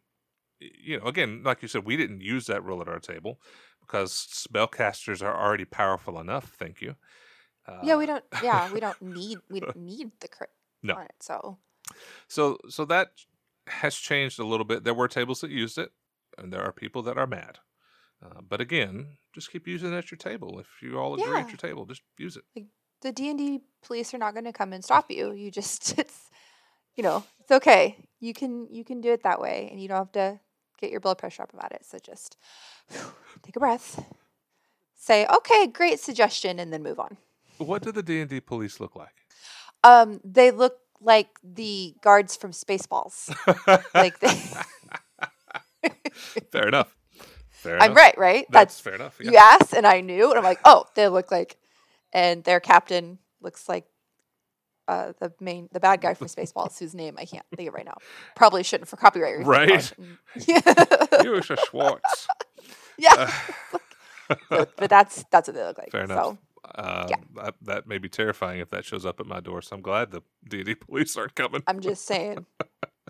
[0.59, 3.39] you know, again, like you said, we didn't use that rule at our table
[3.85, 6.53] because spellcasters are already powerful enough.
[6.57, 6.95] Thank you.
[7.67, 8.23] Uh, yeah, we don't.
[8.43, 9.39] Yeah, we don't need.
[9.49, 10.49] We don't need the crit
[10.81, 10.95] No.
[10.95, 11.15] on it.
[11.21, 11.57] So
[12.27, 13.11] So so that
[13.67, 14.83] has changed a little bit.
[14.83, 15.91] There were tables that used it,
[16.37, 17.59] and there are people that are mad.
[18.23, 20.59] Uh, but again, just keep using it at your table.
[20.59, 21.41] If you all agree Yeah.
[21.41, 22.43] at your table, just use it.
[23.01, 25.33] the D and D police are not going to come and stop you.
[25.33, 26.29] You just it's,
[26.95, 27.97] you know, it's okay.
[28.19, 30.39] You can you can do it that way, and you don't have to
[30.83, 31.85] get your blood pressure up about it.
[31.85, 32.37] So just
[33.41, 34.03] take a breath,
[34.93, 37.17] say, okay, great suggestion, and then move on.
[37.57, 39.15] What do the D and D police look like?
[39.83, 43.33] Um, they look like the guards from Spaceballs.
[43.93, 44.35] Like they,
[46.51, 46.95] fair enough.
[47.49, 47.89] Fair enough.
[47.89, 48.45] I'm right, right?
[48.49, 49.17] That's, That's, fair enough.
[49.21, 49.31] Yeah.
[49.31, 51.57] you asked, and I knew, and I'm like, oh, they look like,
[52.11, 53.85] and their captain looks like.
[54.87, 57.85] Uh, the main, the bad guy from Spaceballs, whose name I can't think of right
[57.85, 57.97] now.
[58.35, 59.93] Probably shouldn't for copyright reasons.
[59.95, 60.47] Right.
[60.47, 61.23] Yeah.
[61.23, 62.27] You are a Schwartz.
[62.97, 63.31] yeah.
[64.29, 65.91] Uh, but, but that's that's what they look like.
[65.91, 66.17] Fair enough.
[66.25, 66.37] So
[66.75, 67.15] uh, Yeah.
[67.35, 69.61] that, that may be terrifying if that shows up at my door.
[69.61, 71.61] So I'm glad the D and D police aren't coming.
[71.67, 72.45] I'm just saying,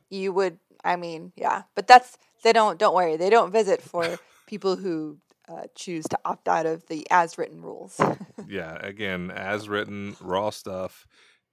[0.09, 0.59] you would.
[0.83, 1.63] I mean, yeah.
[1.75, 2.77] But that's they don't.
[2.77, 3.15] Don't worry.
[3.17, 5.17] They don't visit for people who
[5.49, 7.99] uh, choose to opt out of the as written rules.
[8.47, 11.07] yeah, again, as written, raw stuff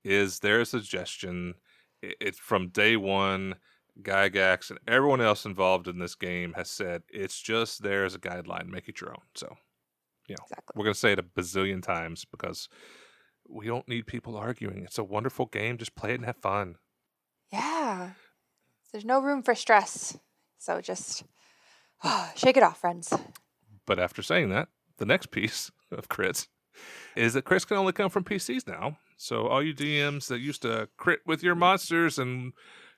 [0.05, 1.55] is their suggestion.
[2.03, 3.57] It's from day one.
[4.03, 8.19] Gygax and everyone else involved in this game has said it's just there as a
[8.19, 8.69] guideline.
[8.69, 9.23] Make it your own.
[9.35, 9.57] So
[10.29, 10.75] exactly.
[10.75, 12.69] we're going to say it a bazillion times because
[13.49, 14.85] we don't need people arguing.
[14.85, 15.77] It's a wonderful game.
[15.77, 16.77] Just play it and have fun.
[17.53, 18.11] Yeah.
[18.93, 20.17] There's no room for stress.
[20.59, 21.25] So just
[22.37, 23.13] shake it off, friends.
[23.87, 26.47] But after saying that, the next piece of crits
[27.17, 28.99] is that crits can only come from PCs now.
[29.21, 32.55] So all you DMs that used to crit with your monsters and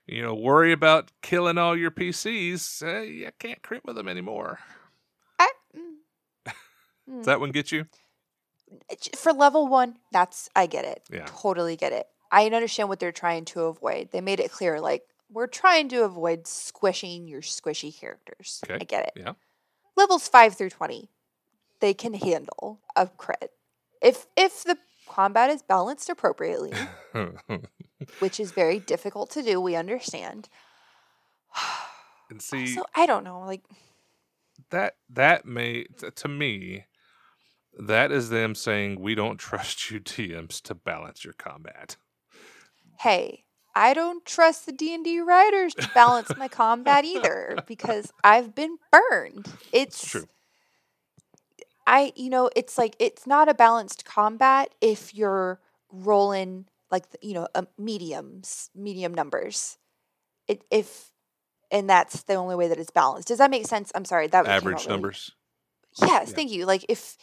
[0.07, 4.59] you know worry about killing all your PCs, eh, you can't crit with them anymore.
[5.37, 7.17] I, mm.
[7.17, 7.87] Does that one get you?
[9.17, 11.03] For level one, that's I get it.
[11.11, 11.25] Yeah.
[11.27, 12.07] Totally get it.
[12.31, 14.11] I understand what they're trying to avoid.
[14.13, 18.61] They made it clear, like we're trying to avoid squishing your squishy characters.
[18.63, 19.13] Okay, I get it.
[19.17, 19.33] yeah.
[19.97, 21.09] Levels five through twenty,
[21.81, 23.51] they can handle a crit
[24.03, 24.77] if if the
[25.09, 26.73] combat is balanced appropriately,
[28.19, 29.59] which is very difficult to do.
[29.61, 30.49] We understand.
[32.29, 33.63] and see so I don't know, like
[34.69, 35.85] that that may
[36.15, 36.85] to me
[37.77, 41.97] that is them saying we don't trust you DMs to balance your combat.
[42.99, 43.43] hey
[43.75, 49.47] i don't trust the d&d writers to balance my combat either because i've been burned
[49.71, 50.27] it's true.
[51.87, 55.59] I you know it's like it's not a balanced combat if you're
[55.91, 59.77] rolling like you know um, mediums medium numbers
[60.47, 61.11] it if
[61.71, 64.45] and that's the only way that it's balanced does that make sense i'm sorry that
[64.47, 65.31] Average really- numbers.
[66.01, 66.35] Yes, Yeah.
[66.35, 66.65] thank you.
[66.65, 67.17] Like if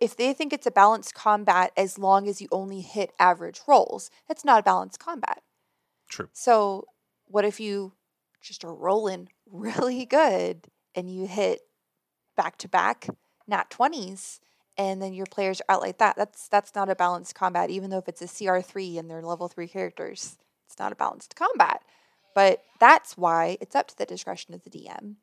[0.00, 4.10] if they think it's a balanced combat as long as you only hit average rolls,
[4.28, 5.42] it's not a balanced combat.
[6.08, 6.28] True.
[6.32, 6.84] So
[7.26, 7.94] what if you
[8.40, 11.62] just are rolling really good and you hit
[12.36, 13.08] back to back
[13.50, 14.40] nat twenties
[14.78, 16.16] and then your players are out like that?
[16.16, 19.22] That's that's not a balanced combat, even though if it's a CR three and they're
[19.22, 21.82] level three characters, it's not a balanced combat.
[22.34, 25.16] But that's why it's up to the discretion of the DM.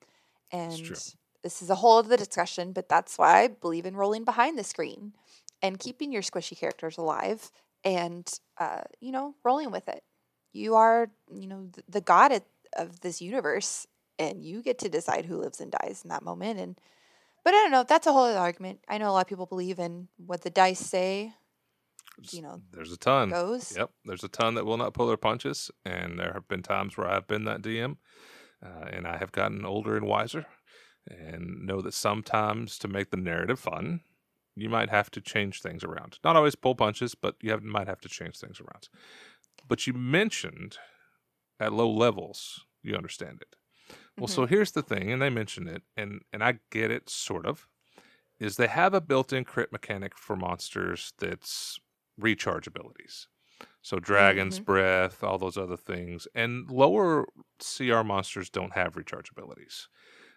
[0.52, 1.02] And
[1.44, 4.64] this is a whole other discussion, but that's why I believe in rolling behind the
[4.64, 5.14] screen
[5.62, 7.52] and keeping your squishy characters alive
[7.84, 10.04] and uh, you know, rolling with it.
[10.54, 12.42] You are, you know, th- the god
[12.74, 13.88] of this universe
[14.20, 16.80] and you get to decide who lives and dies in that moment and
[17.48, 18.82] but I don't know, that's a whole other argument.
[18.90, 21.34] I know a lot of people believe in what the dice say
[22.32, 23.30] you know, There's a ton.
[23.30, 23.74] goes.
[23.74, 26.98] Yep, there's a ton that will not pull their punches, and there have been times
[26.98, 27.96] where I've been that DM,
[28.62, 30.46] uh, and I have gotten older and wiser,
[31.08, 34.02] and know that sometimes to make the narrative fun,
[34.58, 36.20] you might have to change things around.
[36.22, 38.90] Not always pull punches, but you have, might have to change things around.
[39.66, 40.80] But you mentioned
[41.62, 43.56] at low levels you understand it.
[44.20, 47.46] Well, so here's the thing, and they mention it, and and I get it sort
[47.46, 47.68] of,
[48.40, 51.80] is they have a built-in crit mechanic for monsters that's
[52.18, 53.28] recharge abilities.
[53.82, 54.66] So dragon's Mhm.
[54.66, 57.28] breath, all those other things, and lower
[57.60, 59.90] CR monsters don't have recharge abilities.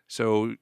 [0.08, 0.56] So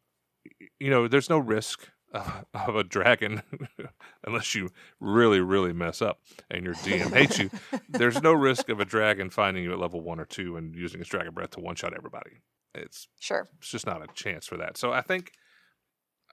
[0.81, 3.43] you know, there's no risk of, of a dragon
[4.25, 7.51] unless you really, really mess up and your DM hates you.
[7.89, 11.01] There's no risk of a dragon finding you at level one or two and using
[11.01, 12.41] its dragon breath to one shot everybody.
[12.75, 13.49] It's Sure.
[13.59, 14.77] it's just not a chance for that.
[14.77, 15.33] So I think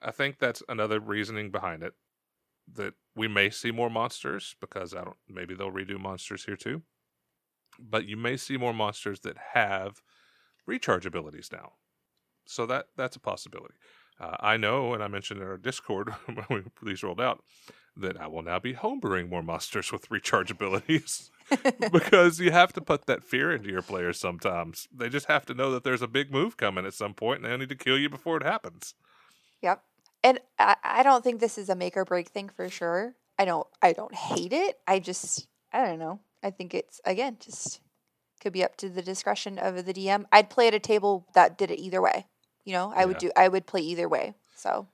[0.02, 1.94] I think that's another reasoning behind it
[2.74, 6.82] that we may see more monsters because I don't maybe they'll redo monsters here too.
[7.78, 10.02] But you may see more monsters that have
[10.66, 11.72] recharge abilities now.
[12.46, 13.74] So that that's a possibility.
[14.18, 17.44] Uh, I know, and I mentioned in our Discord when we, these rolled out,
[17.96, 21.30] that I will now be homebrewing more monsters with recharge abilities
[21.92, 24.88] because you have to put that fear into your players sometimes.
[24.94, 27.52] They just have to know that there's a big move coming at some point and
[27.52, 28.94] they need to kill you before it happens.
[29.62, 29.82] Yep.
[30.22, 33.14] And I, I don't think this is a make or break thing for sure.
[33.38, 34.78] I don't I don't hate it.
[34.86, 36.20] I just I don't know.
[36.42, 37.80] I think it's again just
[38.40, 40.24] could be up to the discretion of the DM.
[40.32, 42.26] I'd play at a table that did it either way.
[42.64, 44.34] You know, I would do I would play either way.
[44.56, 44.88] So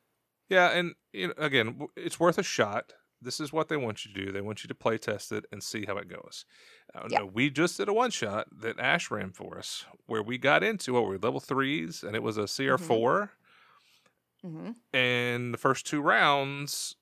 [0.49, 2.93] Yeah, and you know, again, it's worth a shot.
[3.23, 4.33] This is what they want you to do.
[4.33, 6.45] They want you to play test it and see how it goes.
[6.95, 7.21] Uh, Yeah.
[7.21, 10.63] no, we just did a one shot that Ash ran for us, where we got
[10.63, 13.31] into what were we, level threes, and it was a CR 4
[14.43, 16.97] hmm and the first two rounds,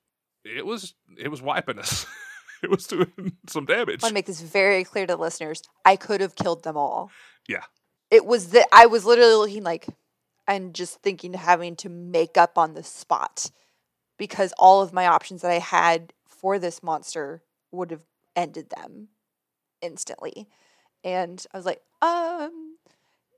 [0.45, 2.05] it was it was wiping us.
[2.63, 4.03] it was doing some damage.
[4.03, 5.63] I want to make this very clear to the listeners.
[5.83, 7.09] I could have killed them all.
[7.47, 7.63] Yeah.
[8.11, 9.87] It was that I was literally looking like
[10.47, 13.49] and just thinking having to make up on the spot
[14.21, 17.41] because all of my options that I had for this monster
[17.71, 18.03] would have
[18.35, 19.07] ended them
[19.81, 20.47] instantly.
[21.03, 22.77] And I was like, um,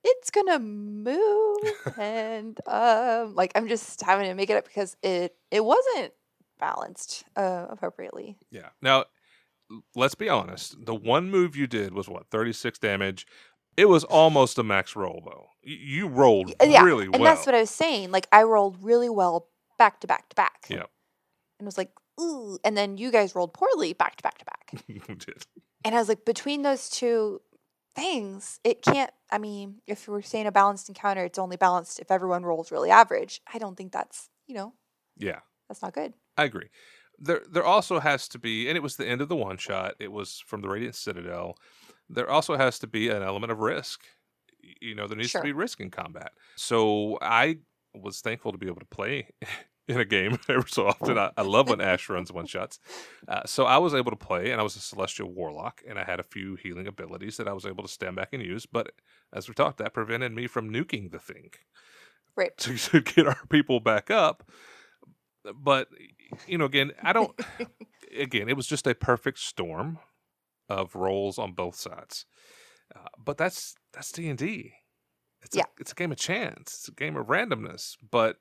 [0.04, 1.56] it's gonna move
[1.98, 6.12] and um like I'm just having to make it up because it it wasn't
[6.60, 8.36] balanced uh appropriately.
[8.52, 8.68] Yeah.
[8.82, 9.06] Now,
[9.96, 10.86] let's be honest.
[10.86, 13.26] The one move you did was what, 36 damage?
[13.78, 15.48] It was almost a max roll, though.
[15.64, 17.24] You rolled yeah, really And well.
[17.24, 18.12] that's what I was saying.
[18.12, 20.66] Like I rolled really well back to back to back.
[20.70, 20.78] Yeah.
[21.60, 22.58] And it was like, ooh.
[22.64, 24.84] And then you guys rolled poorly back to back to back.
[24.88, 25.46] You did.
[25.86, 27.42] and I was like, between those two
[27.96, 32.12] things, it can't I mean, if we're saying a balanced encounter, it's only balanced if
[32.12, 33.42] everyone rolls really average.
[33.52, 34.74] I don't think that's you know,
[35.18, 36.14] Yeah, that's not good.
[36.38, 36.70] I agree.
[37.20, 39.94] There, there also has to be, and it was the end of the one shot.
[40.00, 41.56] It was from the Radiant Citadel.
[42.10, 44.02] There also has to be an element of risk.
[44.82, 45.42] You know, there needs Sure.
[45.42, 46.32] to be risk in combat.
[46.56, 47.60] So I
[47.94, 49.30] was thankful to be able to play
[49.88, 51.18] in a game every so often.
[51.18, 52.80] I, I love when Ash runs one shots.
[53.28, 56.04] Uh, so I was able to play, and I was a Celestial Warlock, and I
[56.04, 58.66] had a few healing abilities that I was able to stand back and use.
[58.66, 58.92] But
[59.34, 61.52] as we talked, that prevented me from nuking the thing
[62.36, 62.56] Right.
[62.58, 64.50] to, to get our people back up.
[65.56, 65.90] But
[66.48, 67.38] you know, again, I don't.
[68.18, 70.00] again, it was just a perfect storm
[70.70, 72.26] of rolls on both sides.
[72.96, 74.72] Uh, but that's that's D and D.
[75.44, 75.64] It's Yeah.
[75.64, 76.74] a, it's a game of chance.
[76.76, 77.98] It's a game of randomness.
[78.10, 78.38] But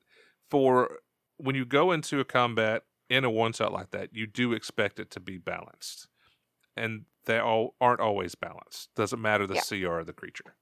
[0.50, 0.98] for
[1.36, 4.98] when you go into a combat in a one shot like that, you do expect
[4.98, 6.09] it to be balanced,
[6.76, 8.94] and they all aren't always balanced.
[8.94, 9.61] Doesn't matter the Yeah.
[9.61, 10.57] CR of the creature.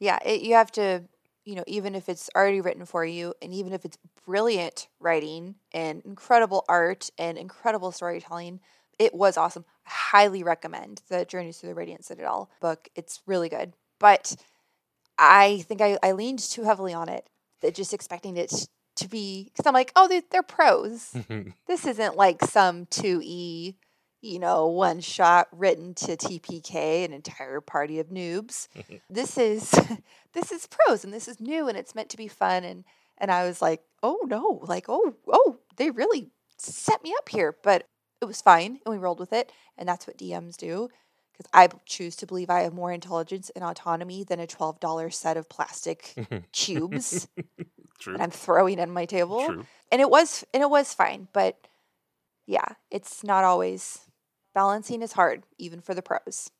[0.00, 1.04] Yeah, it, you have to,
[1.44, 5.56] you know, even if it's already written for you, and even if it's brilliant writing
[5.72, 8.60] and incredible art and incredible storytelling,
[8.98, 9.64] it was awesome.
[9.86, 12.88] I highly recommend the Journeys to the Radiant Citadel book.
[12.94, 13.74] It's really good.
[13.98, 14.36] But
[15.18, 17.26] I think I, I leaned too heavily on it,
[17.62, 21.10] that just expecting it to be, because I'm like, oh, they, they're pros.
[21.14, 21.50] Mm-hmm.
[21.66, 23.74] this isn't like some 2E,
[24.22, 28.68] you know, one shot written to TPK, an entire party of noobs.
[29.10, 29.70] this is
[30.32, 32.84] this is pros and this is new and it's meant to be fun and
[33.18, 37.54] and I was like, "Oh no, like oh, oh, they really set me up here."
[37.62, 37.86] But
[38.20, 40.88] it was fine and we rolled with it and that's what DMs do
[41.36, 45.36] because I choose to believe I have more intelligence and autonomy than a $12 set
[45.36, 46.16] of plastic
[46.52, 47.28] cubes
[47.98, 48.14] True.
[48.14, 49.66] that I'm throwing on my table True.
[49.92, 51.68] and it was and it was fine but
[52.46, 54.10] yeah it's not always
[54.54, 56.50] balancing is hard even for the pros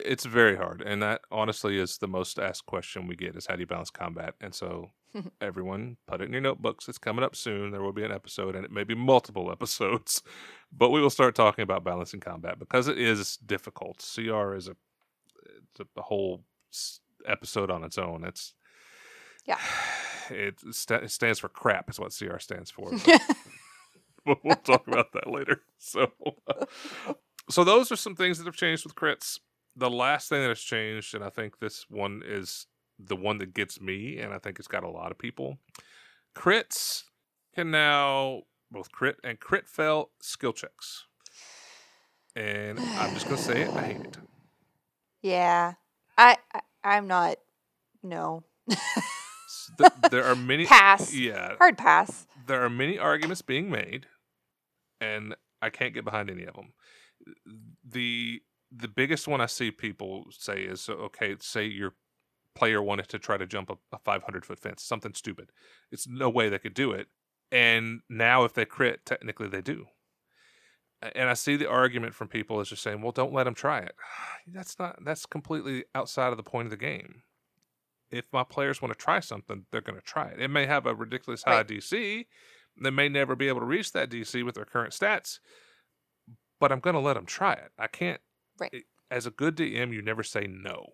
[0.00, 3.54] It's very hard, and that honestly is the most asked question we get: is how
[3.56, 4.34] do you balance combat?
[4.40, 4.92] And so,
[5.40, 6.88] everyone, put it in your notebooks.
[6.88, 7.70] It's coming up soon.
[7.70, 10.22] There will be an episode, and it may be multiple episodes,
[10.72, 14.04] but we will start talking about balancing combat because it is difficult.
[14.14, 14.76] CR is a
[15.70, 16.44] it's a, whole
[17.26, 18.24] episode on its own.
[18.24, 18.54] It's
[19.46, 19.58] Yeah.
[20.30, 21.88] It, sta- it stands for crap.
[21.88, 22.90] Is what CR stands for.
[24.26, 25.62] but we'll talk about that later.
[25.78, 26.12] So,
[27.48, 29.38] so those are some things that have changed with crits.
[29.74, 32.66] The last thing that has changed, and I think this one is
[32.98, 35.58] the one that gets me, and I think it's got a lot of people.
[36.36, 37.04] Crits
[37.54, 41.06] can now both crit and crit fail skill checks.
[42.36, 44.18] And I'm just gonna say it, I hate it.
[45.22, 45.74] Yeah.
[46.18, 47.38] I, I I'm not
[48.02, 48.44] no.
[49.48, 51.14] S- th- there are many Pass.
[51.14, 51.56] Yeah.
[51.58, 52.26] Hard pass.
[52.36, 54.06] There are many arguments being made,
[55.00, 56.72] and I can't get behind any of them.
[57.84, 58.42] The
[58.72, 61.94] the biggest one I see people say is okay, say your
[62.58, 65.50] player wanted to try to jump a, a 500 foot fence, something stupid.
[65.92, 67.06] It's no way they could do it.
[67.50, 69.86] And now, if they crit, technically they do.
[71.14, 73.78] And I see the argument from people is just saying, well, don't let them try
[73.78, 73.94] it.
[74.52, 77.22] That's not, that's completely outside of the point of the game.
[78.10, 80.40] If my players want to try something, they're going to try it.
[80.40, 81.68] It may have a ridiculous high Right.
[81.68, 82.26] DC.
[82.82, 85.38] They may never be able to reach that DC with their current stats,
[86.58, 87.70] but I'm going to let them try it.
[87.78, 88.20] I can't
[88.58, 88.70] Right.
[88.72, 90.86] it- as a good DM, you never say no.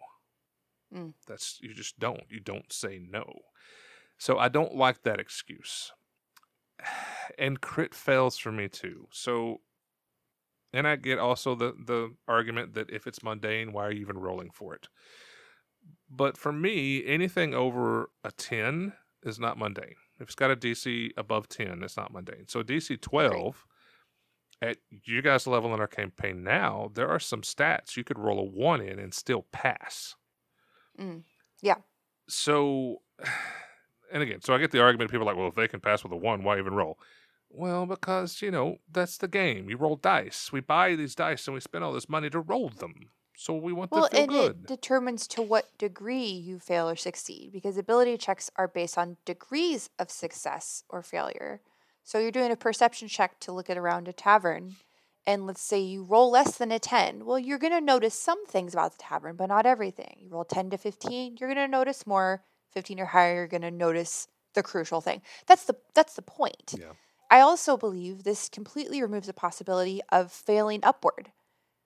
[0.95, 1.15] Mm.
[1.27, 2.23] That's you just don't.
[2.29, 3.25] You don't say no.
[4.19, 5.93] So I don't like that excuse.
[7.39, 9.09] And crit fails for me too.
[9.11, 9.63] So
[10.75, 14.19] and I get also the the argument that if it's mundane, why are you even
[14.19, 14.89] rolling for it?
[16.11, 18.93] But for me, anything over a 10
[19.23, 19.95] is not mundane.
[20.21, 22.47] If it's got a DC above 10, it's not mundane.
[22.49, 23.65] So DC 12
[24.63, 28.39] at you guys' level in our campaign now, there are some stats you could roll
[28.39, 30.15] a one in and still pass.
[30.99, 31.23] Mm.
[31.63, 31.77] Yeah.
[32.29, 33.03] So,
[34.13, 35.11] and again, so I get the argument.
[35.11, 36.99] People are like, well, if they can pass with a one, why even roll?
[37.51, 39.71] Well, because you know that's the game.
[39.71, 40.51] You roll dice.
[40.53, 43.11] We buy these dice and we spend all this money to roll them.
[43.37, 44.51] So we want Well, to feel and good.
[44.51, 49.17] it determines to what degree you fail or succeed because ability checks are based on
[49.25, 51.61] degrees of success or failure.
[52.05, 54.77] So you're doing a perception check to look at around a tavern,
[55.27, 57.25] and let's say you roll less than a 10.
[57.25, 60.17] Well, you're going to notice some things about the tavern, but not everything.
[60.21, 62.43] You roll 10 to 15, you're going to notice more.
[62.73, 65.23] 15 or higher, you're going to notice the crucial thing.
[65.47, 66.75] That's the that's the point.
[66.77, 66.93] Yeah.
[67.31, 71.31] I also believe this completely removes the possibility of failing upward,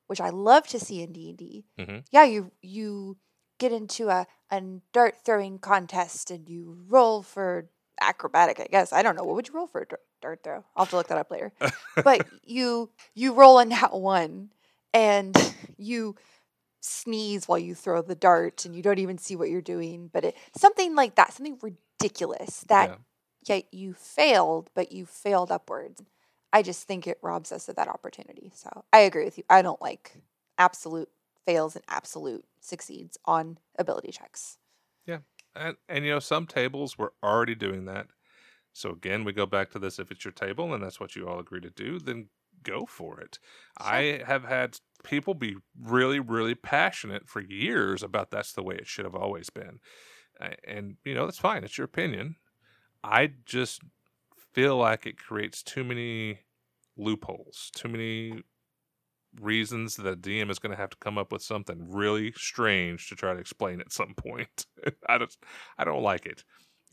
[0.06, 1.66] which I love to see in D&D.
[1.78, 2.04] Mhm.
[2.10, 3.18] Yeah, you you
[3.58, 4.62] get into a, a
[4.92, 7.68] dart throwing contest and you roll for
[8.00, 8.92] acrobatic, I guess.
[8.92, 9.24] I don't know.
[9.24, 9.86] What would you roll for a
[10.20, 10.64] dart throw?
[10.76, 11.52] I'll have to look that up later.
[12.04, 14.50] but you you roll a nat one
[14.92, 15.36] and
[15.76, 16.16] you
[16.80, 20.10] sneeze while you throw the dart and you don't even see what you're doing.
[20.12, 22.98] But it something like that, something ridiculous that
[23.46, 23.56] Yeah.
[23.56, 26.02] yeah, you failed, but you failed upwards.
[26.52, 28.52] I just think it robs us of that opportunity.
[28.54, 29.44] So I agree with you.
[29.50, 30.22] I don't like
[30.56, 31.10] absolute
[31.44, 34.58] fails and absolute succeeds on ability checks.
[35.58, 38.06] And, and you know, some tables were already doing that.
[38.72, 39.98] So again, we go back to this.
[39.98, 42.28] If it's your table and that's what you all agree to do, then
[42.62, 43.38] go for it.
[43.78, 48.86] I have had people be really, really passionate for years about that's the way it
[48.86, 49.80] should have always been.
[50.66, 51.64] And, you know, that's fine.
[51.64, 52.36] It's your opinion.
[53.02, 53.82] I just
[54.52, 56.40] feel like it creates too many
[56.96, 58.42] loopholes, too many
[59.40, 63.08] reasons that a DM is going to have to come up with something really strange
[63.08, 64.66] to try to explain at some point.
[65.08, 65.38] I just,
[65.78, 66.44] I don't like it.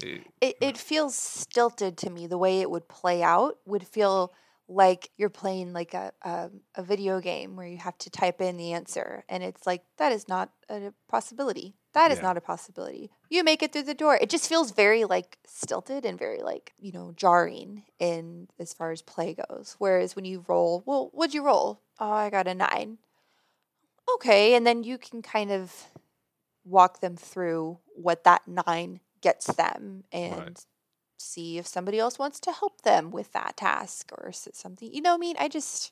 [0.03, 2.27] It, uh, it feels stilted to me.
[2.27, 4.33] The way it would play out would feel
[4.67, 8.57] like you're playing like a, a, a video game where you have to type in
[8.57, 9.23] the answer.
[9.29, 11.75] And it's like, that is not a possibility.
[11.95, 12.23] That is Yeah.
[12.25, 13.09] not a possibility.
[13.29, 14.15] You make it through the door.
[14.21, 18.91] It just feels very like stilted and very like, you know, jarring in as far
[18.91, 19.75] as play goes.
[19.79, 21.81] Whereas when you roll, well, what'd you roll?
[21.99, 22.99] Oh, I got a nine.
[24.15, 24.53] Okay.
[24.55, 25.85] And then you can kind of
[26.63, 30.63] walk them through what that nine gets them and
[31.17, 34.91] see if somebody else wants to help them with that task or something.
[34.93, 35.35] You know what I mean?
[35.39, 35.91] I just,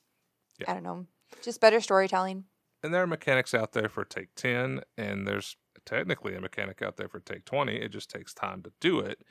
[0.60, 0.70] Yeah.
[0.72, 1.08] I don't know,
[1.42, 2.46] just better storytelling.
[2.84, 6.98] and there are mechanics out there for take 10 and there's technically a mechanic out
[6.98, 9.24] there for take 20 it just takes time to do it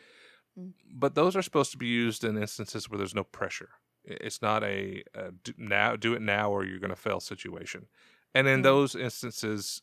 [0.57, 0.72] Mm.
[0.94, 3.70] but those are supposed to be used in instances where there's no pressure
[4.05, 7.86] it's not a, a do, now do it now or you're going to fail situation
[8.34, 8.62] and in Mm.
[8.62, 9.82] those instances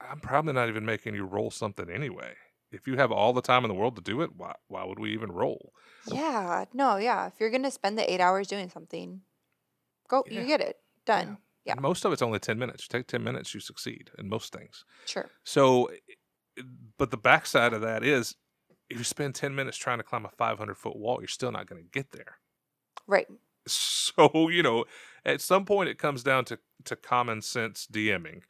[0.00, 2.34] i'm probably not even making you roll something anyway
[2.72, 4.98] if you have all the time in the world to do it why, why would
[5.00, 5.72] we even roll
[6.04, 7.26] Yeah, no, yeah.
[7.26, 9.22] If you're gonna spend the eight hours doing something,
[10.08, 10.40] go, Yeah.
[10.40, 11.26] you get it done.
[11.26, 11.36] Yeah.
[11.74, 14.52] And most of it's only 10 minutes you take 10 minutes you succeed in most
[14.52, 15.28] things Sure.
[15.44, 15.90] So,
[16.98, 18.34] but the backside of that is
[18.90, 21.66] if you spend 10 minutes trying to climb a 500 foot wall, you're still not
[21.66, 22.38] going to get there.
[23.06, 23.26] Right.
[23.66, 24.86] So, you know,
[25.24, 28.40] at some point it comes down to, to common sense DMing.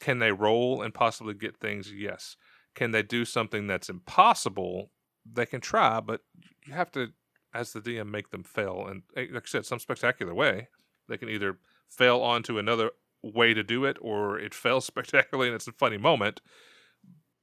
[0.00, 1.92] Can they roll and possibly get things?
[1.92, 2.36] Yes.
[2.74, 4.90] Can they do something that's impossible?
[5.30, 6.22] They can try, but
[6.66, 7.08] you have to,
[7.54, 8.86] as the DM, make them fail.
[8.88, 10.68] And eh, like I said, some spectacular way.
[11.08, 11.58] They can either
[11.90, 12.90] fail onto another
[13.22, 16.40] way to do it or it fails spectacularly and it's a funny moment.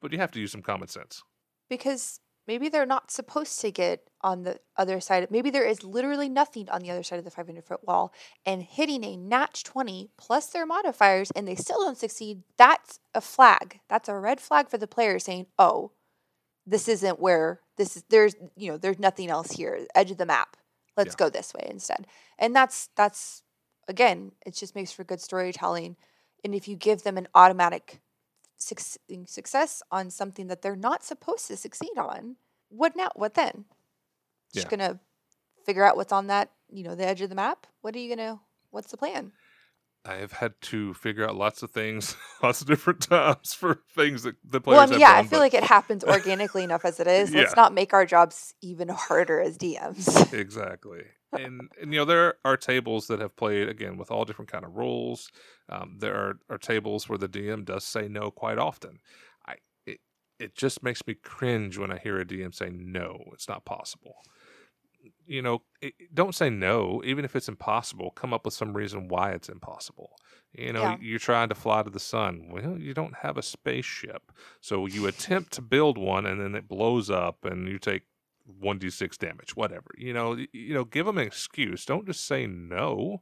[0.02, 1.24] but you have to use some common sense.
[1.70, 5.30] because maybe they're not supposed to get on the other side.
[5.30, 8.14] Maybe there is literally nothing on the other side of the 500 foot wall,
[8.46, 12.44] and hitting a notch 20 plus their modifiers and they still don't succeed.
[12.58, 13.82] That's a flag.
[13.90, 15.92] That's a red flag for the player saying, "Oh,
[16.66, 18.04] this isn't where this is.
[18.10, 19.86] There's you know there's nothing else here.
[19.94, 20.56] Edge of the map.
[20.96, 21.26] Let's Yeah.
[21.26, 22.08] go this way instead."
[22.40, 23.44] And that's that's
[23.88, 25.98] again, it just makes for good storytelling.
[26.44, 28.02] And if you give them an automatic
[28.58, 32.36] suc- success on something that they're not supposed to succeed on,
[32.70, 33.10] what now?
[33.16, 33.66] What then?
[34.54, 34.70] Just Yeah.
[34.70, 35.00] gonna
[35.66, 37.68] figure out what's on that, you know, the edge of the map.
[37.82, 38.40] What are you gonna?
[38.72, 39.32] What's the plan?
[40.08, 44.24] I have had to figure out lots of things, lots of different times for things
[44.24, 45.26] that the players Well, I mean, yeah, done.
[45.26, 47.32] I feel but- like it happens organically enough as it is.
[47.32, 47.42] Yeah.
[47.42, 50.34] Let's not make our jobs even harder as DMs.
[50.38, 51.04] exactly
[51.34, 54.66] and, and you know there are tables that have played again with all different kind
[54.66, 55.30] of rules
[55.70, 59.00] um, there are, are tables where the dm does say no quite often
[59.46, 59.56] i
[59.86, 60.00] it,
[60.40, 64.16] it just makes me cringe when i hear a dm say no it's not possible
[65.26, 65.62] you know
[66.14, 70.12] don't say no even if it's impossible come up with some reason why it's impossible.
[70.54, 70.98] You know Yeah.
[71.00, 72.50] you're trying to fly to the sun.
[72.50, 74.32] Well you don't have a spaceship.
[74.62, 78.04] So you attempt to build one and then it blows up and you take
[78.64, 79.92] 1d6 damage whatever.
[79.98, 81.86] You know you know give them an excuse.
[81.86, 83.22] Don't just say no.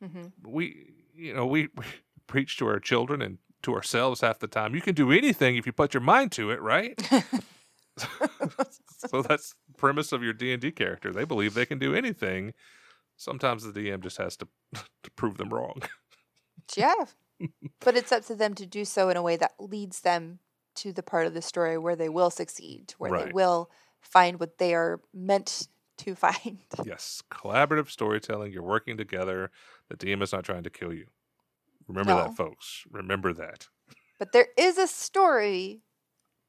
[0.00, 1.84] Hmm we you know we, we
[2.26, 5.66] preach to our children and to ourselves half the time you can do anything if
[5.66, 6.96] you put your mind to it right?
[9.08, 9.54] So that's
[9.84, 11.12] premise of your d&d character.
[11.12, 12.54] They believe they can do anything.
[13.16, 14.48] Sometimes the dm just has to
[15.02, 15.82] to prove them wrong.
[16.76, 16.94] Yeah,
[17.80, 20.38] but it's up to them to do so in a way that leads them
[20.76, 23.70] to the part of the story where they will succeed, where they will
[24.00, 25.68] find what they are meant
[25.98, 26.58] to find.
[26.84, 27.22] yes.
[27.30, 28.52] Collaborative storytelling.
[28.52, 29.50] You're working together.
[29.90, 31.06] The dm is not trying to kill you.
[31.86, 32.16] Remember No.
[32.22, 32.84] that folks.
[32.90, 33.68] Remember that.
[34.18, 35.82] But there is a story.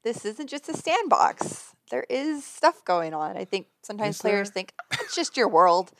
[0.06, 1.74] This isn't just a sandbox.
[1.90, 3.36] There is stuff going on.
[3.36, 4.54] I think sometimes Is players there?
[4.54, 5.90] think "Ah, it's just your world.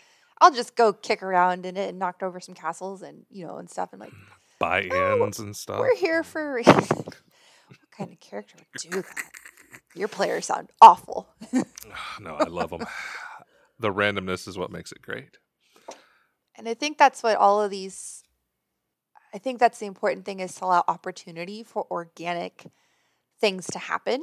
[0.41, 3.57] I'll just go kick around in it and knock over some castles and you know
[3.57, 3.89] and stuff.
[3.91, 4.13] And like
[4.61, 6.75] buy-ins and stuff we're here for a reason.
[6.85, 9.25] what kind of character would do that?
[9.97, 11.29] Your players sound awful.
[12.21, 12.87] no i love them
[13.81, 15.39] the randomness is what makes it great
[16.57, 18.23] And I think that's what all of these
[19.35, 22.67] I think that's the important thing is to allow opportunity for organic
[23.41, 24.23] things to happen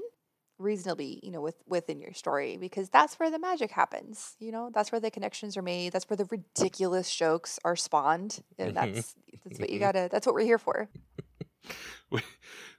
[0.60, 4.36] reasonably, you know, with within your story because that's where the magic happens.
[4.40, 5.94] You know, that's where the connections are made.
[5.94, 8.42] That's where the ridiculous jokes are spawned.
[8.58, 10.90] And that's that's what you gotta that's what we're here for.
[12.12, 12.22] we,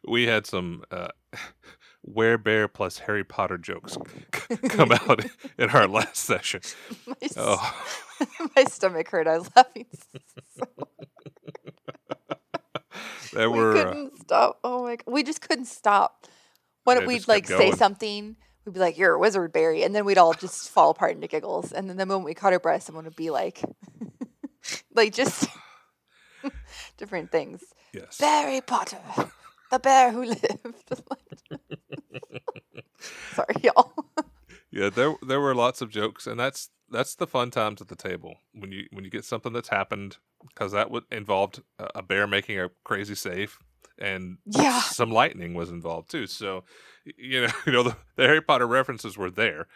[0.06, 1.08] we had some uh,
[2.08, 3.96] werebear plus Harry Potter jokes
[4.68, 5.24] come out
[5.58, 6.60] in our last session.
[7.06, 7.74] My, Oh,
[8.56, 9.26] my stomach hurt.
[9.26, 9.86] I was laughing.
[10.56, 10.64] so
[13.38, 14.58] there we were uh, couldn't stop.
[14.64, 16.26] Oh my god, we just couldn't stop.
[16.84, 20.18] When we'd like say something, we'd be like, "You're a wizard, Barry," and then we'd
[20.18, 21.72] all just fall apart into giggles.
[21.72, 23.62] And then the moment we caught our breath, someone would be like,
[24.94, 25.48] like just
[26.98, 27.62] different things.
[27.92, 28.18] yes.
[28.18, 28.98] Barry Potter,
[29.70, 31.02] the bear who lived.
[33.34, 33.92] Sorry, y'all.
[34.74, 37.94] Yeah, there there were lots of jokes, and that's that's the fun times at the
[37.94, 40.18] table when you when you get something that's happened
[40.48, 43.56] because that would involved a bear making a crazy save,
[43.98, 44.82] and Yeah.
[44.82, 46.26] some lightning was involved too.
[46.26, 46.64] So,
[47.16, 49.68] you know, you know the, the Harry Potter references were there,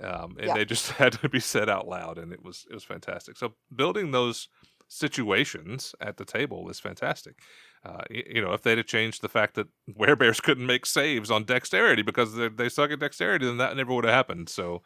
[0.00, 0.54] um, and Yeah.
[0.54, 3.36] they just had to be said out loud, and it was it was fantastic.
[3.36, 4.48] So building those
[4.86, 7.40] situations at the table is fantastic.
[7.84, 9.68] Uh, you know, if they'd have changed the fact that
[9.98, 13.92] werebears couldn't make saves on dexterity because they they suck at dexterity, then that never
[13.94, 14.48] would have happened.
[14.48, 14.82] So,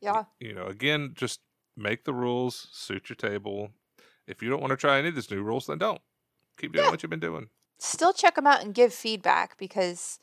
[0.00, 0.24] Yeah.
[0.40, 1.40] you know, again, just
[1.76, 3.70] make the rules suit your table.
[4.26, 6.00] If you don't want to try any of these new rules, then don't.
[6.58, 6.90] Keep doing Yeah.
[6.90, 7.48] what you've been doing.
[7.78, 10.20] Still check them out and give feedback because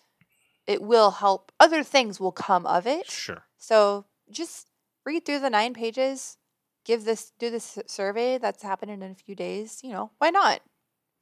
[0.68, 1.52] it will help.
[1.60, 3.10] Other things will come of it.
[3.10, 3.44] Sure.
[3.58, 4.70] So just
[5.06, 6.38] read through the nine pages,
[6.86, 9.82] give this, do this survey that's happening in a few days.
[9.84, 10.62] You know, why not?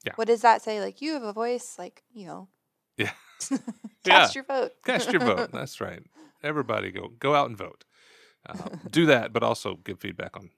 [0.05, 0.13] Yeah.
[0.15, 0.79] What does that say?
[0.81, 2.47] Like, you have a voice, like, you know,
[2.97, 3.11] Yeah.
[4.05, 4.71] cast your vote.
[4.85, 5.51] Cast your vote.
[5.53, 6.03] That's right.
[6.43, 7.85] Everybody go go out and vote.
[8.47, 10.49] Uh, do that, but also give feedback on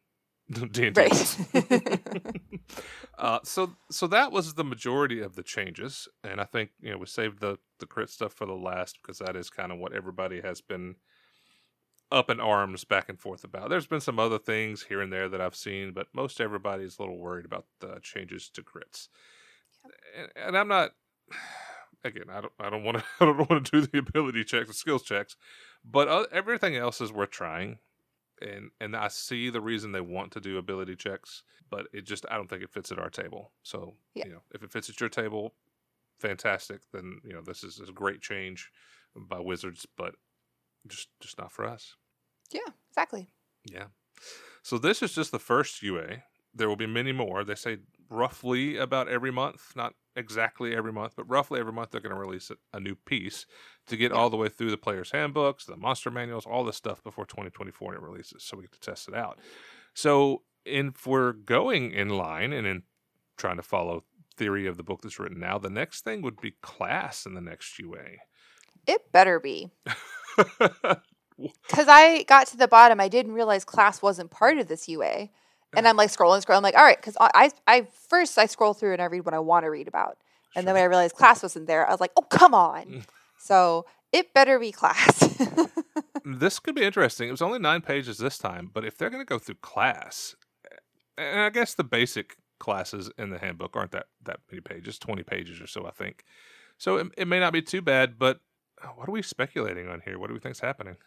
[0.72, 2.00] D and Right.
[3.18, 6.98] Uh, so so that was the majority of the changes, and I think you know
[6.98, 9.94] we saved the the crit stuff for the last because that is kind of what
[9.94, 10.96] everybody has been
[12.12, 13.70] up in arms back and forth about.
[13.70, 17.02] There's been some other things here and there that I've seen, but most everybody's a
[17.02, 19.10] little worried about the changes to crits,
[20.18, 20.92] and, and I'm not.
[22.04, 22.54] Again, I don't.
[22.60, 23.04] I don't want to.
[23.20, 25.36] I don't want to do the ability checks and skills checks,
[25.86, 27.78] but uh, everything else is worth trying
[28.42, 32.26] and and I see the reason they want to do ability checks, but it just
[32.30, 33.52] I don't think it fits at our table.
[33.64, 34.26] So Yeah.
[34.26, 35.54] you know, if it fits at your table,
[36.20, 38.72] fantastic, then you know this is a great change
[39.16, 40.16] by Wizards, but
[40.88, 41.96] just just not for us.
[42.54, 43.30] Yeah, exactly.
[43.66, 43.86] Yeah.
[44.64, 46.24] So this is just the first UA.
[46.54, 47.44] There will be many more.
[47.44, 47.78] They say
[48.10, 52.20] roughly about every month, not exactly every month, but roughly every month they're going to
[52.20, 53.46] release a, new piece
[53.88, 54.18] to get Yeah.
[54.18, 57.94] all the way through the player's handbooks, the monster manuals, all this stuff before 2024
[57.94, 59.40] and it releases, so we get to test it out.
[59.94, 62.84] So, if we're going in line and in
[63.38, 64.04] trying to follow
[64.38, 67.42] theory of the book that's written now, the next thing would be class in the
[67.42, 68.04] next UA.
[68.88, 69.72] It better be.
[71.38, 75.30] Because I got to the bottom, I didn't realize class wasn't part of this UA.
[75.76, 76.58] And I'm like scrolling, scrolling.
[76.58, 79.34] I'm like, all right, because I, I, first I scroll through and I read what
[79.34, 80.18] I want to read about,
[80.56, 82.86] and then when I realized class wasn't there, I was like, oh come on.
[82.86, 83.04] Mm.
[83.38, 85.38] so it better be class.
[86.26, 87.30] this could be interesting.
[87.30, 90.36] It was only nine pages this time, but if they're going to go through class,
[91.18, 95.24] and I guess the basic classes in the handbook aren't that that many pages, twenty
[95.24, 96.24] pages or so, I think.
[96.78, 98.20] So it, it may not be too bad.
[98.20, 98.40] But
[98.84, 100.20] uh, what are we speculating on here?
[100.20, 100.98] What do we think's happening?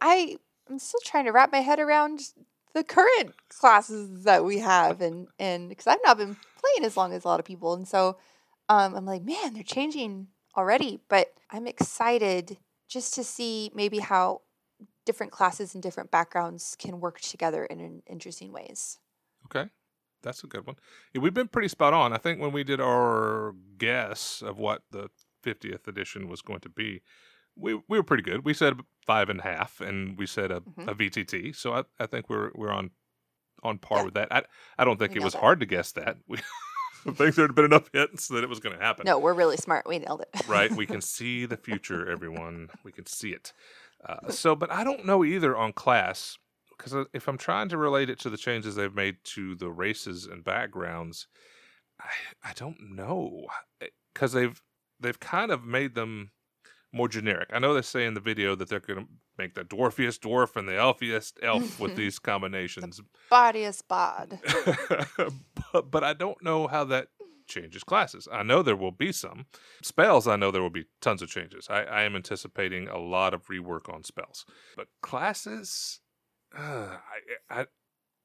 [0.00, 0.36] I
[0.68, 2.20] I'm still trying to wrap my head around
[2.74, 7.12] the current classes that we have, and and because I've not been playing as long
[7.12, 8.16] as a lot of people, and so
[8.68, 11.00] um, I'm like, man, they're changing already.
[11.08, 12.58] But I'm excited
[12.88, 14.42] just to see maybe how
[15.04, 18.98] different classes and different backgrounds can work together in, in interesting ways.
[19.46, 19.68] Okay,
[20.22, 20.76] that's a good one.
[21.12, 22.12] Yeah, we've been pretty spot on.
[22.12, 25.08] I think when we did our guess of what the
[25.44, 27.02] 50th edition was going to be,
[27.56, 28.44] we we were pretty good.
[28.44, 28.74] We said
[29.10, 30.88] five and a half, and we said a, Mhm.
[30.88, 31.52] a VTT.
[31.56, 32.90] So I, I think we're we're on
[33.62, 34.04] on par Yeah.
[34.06, 34.28] with that.
[34.30, 34.42] I
[34.78, 35.40] I don't think We it was it.
[35.40, 36.16] hard to guess that.
[36.28, 36.38] We
[37.06, 39.04] I think there had been enough hints that it was going to happen.
[39.06, 39.88] No, we're really smart.
[39.88, 40.28] We nailed it.
[40.46, 40.70] right?
[40.82, 42.68] We can see the future, everyone.
[42.84, 43.54] We can see it.
[44.06, 46.36] Uh, so, but I don't know either on class
[46.76, 50.26] because if I'm trying to relate it to the changes they've made to the races
[50.26, 51.26] and backgrounds,
[51.98, 53.46] I, I don't know
[54.12, 54.60] because they've
[55.02, 56.32] they've kind of made them
[56.92, 57.50] more generic.
[57.52, 60.56] I know they say in the video that they're going to make the dwarfiest dwarf
[60.56, 64.38] and the elfiest elf with these combinations, Body is bod.
[65.72, 67.08] but, but I don't know how that
[67.46, 68.28] changes classes.
[68.32, 69.46] I know there will be some
[69.82, 70.26] spells.
[70.26, 71.66] I know there will be tons of changes.
[71.68, 76.00] I, I am anticipating a lot of rework on spells, but classes,
[76.56, 76.96] uh,
[77.50, 77.66] I, I,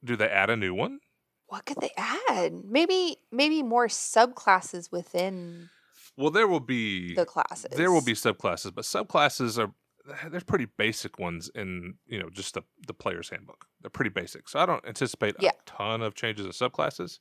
[0.03, 0.99] do they add a new one?
[1.47, 2.53] What could they add?
[2.65, 5.69] Maybe maybe more subclasses within
[6.17, 7.71] Well, there will be the classes.
[7.75, 9.71] there will be subclasses, but subclasses are
[10.29, 13.65] there's pretty basic ones in you know just the the player's handbook.
[13.81, 15.51] They're pretty basic, so I don't anticipate Yeah.
[15.51, 17.19] a ton of changes in subclasses.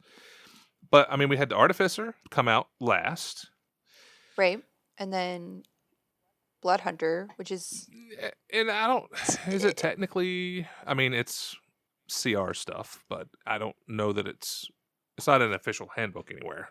[0.91, 3.49] But I mean, we had the artificer come out last,
[4.37, 4.63] right,
[4.99, 5.63] and then
[6.63, 7.89] Blood Hunter, which is
[8.53, 9.07] and I don't.
[9.49, 10.69] Is it technically?
[10.87, 11.57] I mean, it's
[12.23, 14.69] CR stuff, but I don't know that it's
[15.17, 16.69] it's not an official handbook anywhere.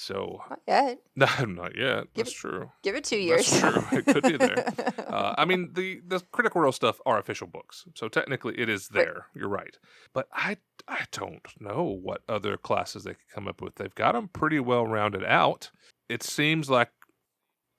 [0.00, 0.98] So not yet.
[1.16, 2.04] no, not yet.
[2.14, 2.70] Give That's true.
[2.84, 3.50] Give it two years.
[3.50, 3.98] That's true.
[3.98, 4.64] It could be there.
[5.08, 8.88] Uh, I mean, the the Critical Role stuff are official books, so technically it is
[8.92, 9.04] Right.
[9.04, 9.26] there.
[9.34, 9.76] You're right,
[10.14, 13.74] but I I don't know what other classes they could come up with.
[13.74, 15.70] They've got them pretty well rounded out.
[16.08, 16.90] It seems like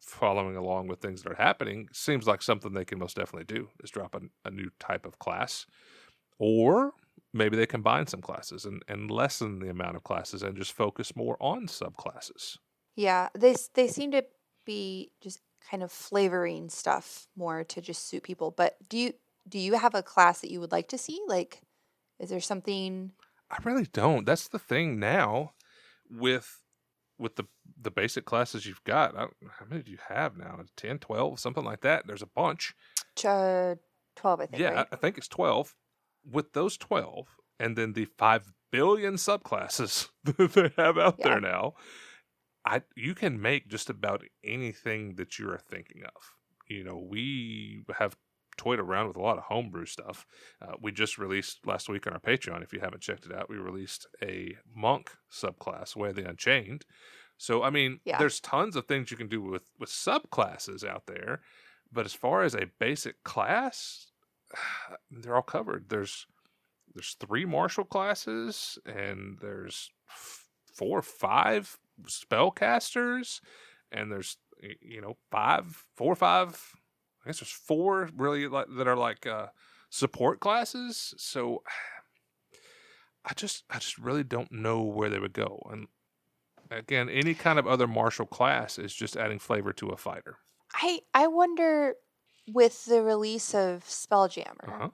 [0.02, 3.70] following along with things that are happening seems like something they can most definitely do
[3.84, 5.66] is drop a, a new type of class,
[6.38, 6.92] or
[7.34, 11.16] maybe they combine some classes and, and lessen the amount of classes and just focus
[11.16, 12.58] more on subclasses.
[12.96, 14.24] yeah, they they seem to
[14.66, 18.52] be just kind of flavoring stuff more to just suit people.
[18.52, 19.14] But do you
[19.48, 21.20] do you have a class that you would like to see?
[21.28, 21.62] Like,
[22.20, 23.12] is there something?
[23.52, 24.26] I really don't.
[24.26, 25.54] That's the thing now
[26.10, 26.62] with
[27.18, 27.46] with the
[27.82, 29.16] the basic classes you've got.
[29.16, 29.28] I,
[29.60, 30.60] how many do you have now?
[30.78, 32.06] 10, 12, something like that.
[32.08, 32.74] There's a bunch.
[33.26, 33.76] Uh,
[34.16, 34.62] Twelve, I think.
[34.62, 34.88] yeah, right?
[34.92, 35.74] I, I think it's 12.
[36.24, 37.28] With those 12
[37.60, 41.30] and then the 5 billion subclasses that they have out Yeah.
[41.30, 41.74] there now,
[42.66, 46.22] I you can make just about anything that you're thinking of.
[46.68, 48.16] You know, we have
[48.58, 50.26] toyed around with a lot of homebrew stuff.
[50.62, 52.62] Uh, we just released last week on our Patreon.
[52.62, 56.86] If you haven't checked it out, we released a monk subclass, Way of the Unchained.
[57.38, 58.18] So, I mean, Yeah.
[58.18, 61.42] there's tons of things you can do with with subclasses out there.
[61.92, 64.09] But as far as a basic class,
[65.12, 65.90] they're all covered.
[65.90, 66.26] There's
[66.94, 69.92] there's three martial classes, and there's
[70.74, 73.42] four or five spellcasters,
[73.92, 74.38] and there's
[74.82, 76.74] you know five, four or five.
[77.24, 79.48] I guess there's four really like that are like uh,
[79.90, 81.14] support classes.
[81.18, 81.64] So
[83.26, 85.62] I just I just really don't know where they would go.
[85.72, 85.88] And
[86.72, 90.38] again, any kind of other martial class is just adding flavor to a fighter.
[90.74, 91.96] I I wonder
[92.54, 94.90] with the release of Spelljammer Uh-huh.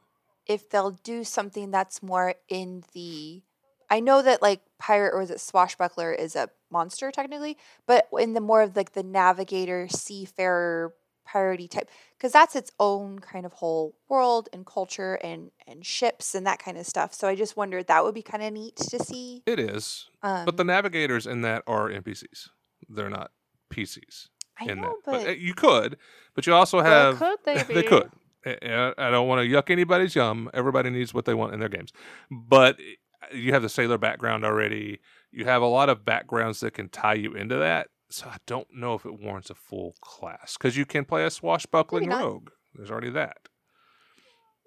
[0.45, 3.43] if they'll do something that's more in the
[3.89, 8.33] I know that like pirate or is it swashbuckler is a monster technically, but in
[8.33, 10.95] the more of like the navigator, seafarer,
[11.27, 16.33] piratey type, because that's its own kind of whole world and culture and and ships
[16.35, 17.13] and that kind of stuff.
[17.13, 19.43] So I just wondered that would be kind of neat to see.
[19.45, 22.49] It is, Um, but the navigators in that are NPCs.
[22.89, 23.31] They're not
[23.71, 24.29] PCs
[24.59, 25.13] I in know, that.
[25.15, 25.97] uh, but you could,
[26.33, 28.09] but you also have could they, they could.
[28.45, 30.49] I- don't want to yuck anybody's yum.
[30.53, 31.91] Everybody needs what they want in their games.
[32.31, 34.99] But uh, you have the sailor background already.
[35.31, 37.87] You have a lot of backgrounds that can tie you into that.
[38.09, 41.31] So I don't know if it warrants a full class because you can play a
[41.31, 42.49] swashbuckling rogue.
[42.75, 43.37] There's already that.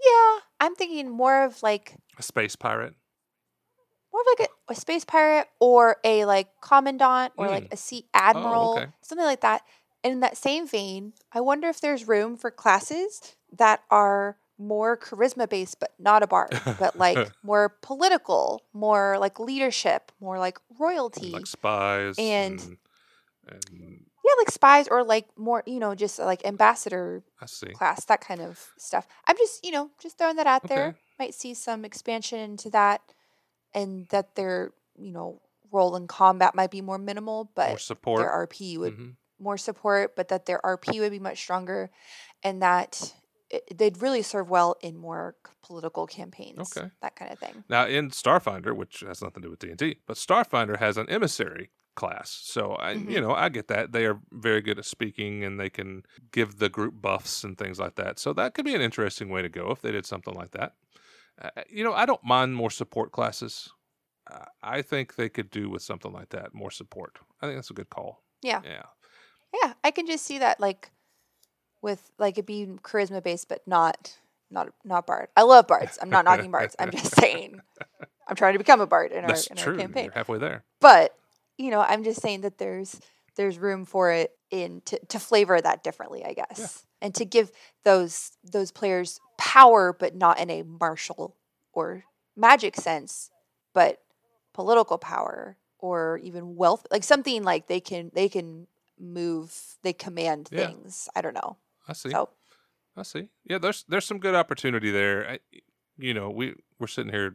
[0.05, 2.95] Yeah, I'm thinking more of like A space pirate.
[4.13, 7.73] more of like a, a space pirate or a like commandant or like Mm.
[7.73, 8.87] a sea admiral, okay.
[9.03, 9.63] something like that.
[10.05, 14.97] And in that same vein, I wonder if there's room for classes that are more
[14.97, 20.59] charisma based, but not a bard, but like more political, more like leadership, more like
[20.79, 21.31] royalty.
[21.31, 22.77] like spies And- and,
[23.49, 27.23] and yeah, like spies or like more, you know, just like ambassador
[27.73, 29.07] class, that kind of stuff.
[29.27, 30.97] I'm just, you know, just throwing that out there.
[31.19, 33.01] Might see some expansion into that
[33.75, 35.41] and that their, you know,
[35.73, 38.21] role in combat might be more minimal, More but support.
[38.21, 39.15] their RP would Mhm.
[39.41, 41.91] More support, but that their RP would be much stronger
[42.43, 43.15] and that
[43.51, 46.77] it, they'd really serve well in more political campaigns.
[46.77, 46.91] Okay.
[47.03, 47.65] That kind of thing.
[47.69, 50.97] Now in Starfinder, which has nothing to do with D and D, but Starfinder has
[50.97, 52.31] an emissary class.
[52.31, 53.11] So I, Mhm.
[53.11, 56.59] you know, I get that they are very good at speaking and they can give
[56.59, 58.19] the group buffs and things like that.
[58.21, 60.75] So that could be an interesting way to go if they did something like that.
[61.41, 63.71] Uh, you know, I don't mind more support classes.
[64.31, 67.19] Uh, I think they could do with something like that, more support.
[67.41, 68.23] I think that's a good call.
[68.43, 68.61] Yeah.
[68.65, 68.83] Yeah.
[69.53, 69.73] Yeah.
[69.85, 70.91] I can just see that like
[71.83, 74.17] with like it being charisma based, but not
[74.51, 75.29] not not bard.
[75.37, 75.99] I love bards.
[76.01, 76.75] I'm not knocking bards.
[76.79, 77.61] I'm just saying
[78.29, 79.73] I'm trying to become a bard in our That's in true.
[79.75, 80.05] our campaign.
[80.05, 80.65] You're halfway there.
[80.81, 81.15] But
[81.57, 83.01] you know, I'm just saying that there's
[83.37, 87.51] there's room for it in to, to flavor that differently, I guess, and to give
[87.85, 91.37] those those players power, but not in a martial
[91.73, 92.05] or
[92.37, 93.31] magic sense,
[93.75, 94.01] but
[94.53, 98.67] political power or even wealth, like something like they can they can
[99.01, 100.67] move, they command Yeah.
[100.69, 101.09] things.
[101.15, 101.57] I don't know.
[101.87, 102.11] I see.
[102.11, 102.31] So
[102.97, 103.29] I see.
[103.45, 105.29] Yeah, there's there's some good opportunity there.
[105.31, 105.39] I,
[105.97, 107.35] you know, we we're sitting here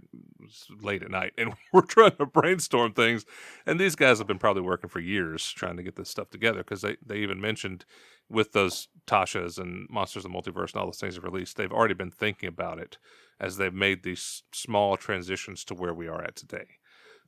[0.82, 3.26] late at night and we're trying to brainstorm things,
[3.66, 6.60] and these guys have been probably working for years trying to get this stuff together
[6.60, 7.86] because they they even mentioned
[8.30, 11.72] with those Tashas and Monsters of the Multiverse and all those things they've released, they've
[11.72, 12.98] already been thinking about it
[13.40, 16.66] as they've made these small transitions to where we are at today.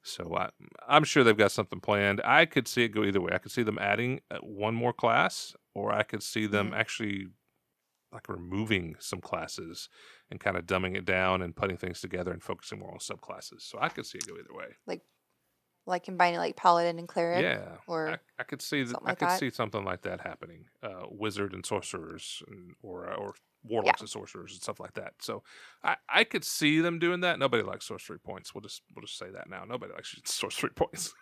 [0.07, 0.51] So I,
[0.87, 2.21] I'm sure they've got something planned.
[2.23, 3.33] I could see it go either way.
[3.33, 6.75] I could see them adding uh, one more class, or I could see them Mhm.
[6.75, 7.27] actually
[8.11, 9.89] like removing some classes
[10.31, 13.61] and kind of dumbing it down and putting things together and focusing more on subclasses.
[13.61, 14.75] So I could see it go either way.
[14.85, 15.03] like
[16.03, 17.43] combining like paladin and cleric.
[17.43, 18.97] yeah, or I, I could see that.
[19.03, 19.39] I like could that.
[19.39, 20.65] see something like that happening.
[20.81, 25.13] Uh, wizard and sorcerers, and, or uh, or warlocks and sorcerers and stuff like that.
[25.21, 25.43] So
[25.83, 27.39] I, I could see them doing that.
[27.39, 28.53] Nobody likes sorcery points.
[28.53, 29.63] We'll just we'll just say that now.
[29.65, 31.13] Nobody likes sorcery points.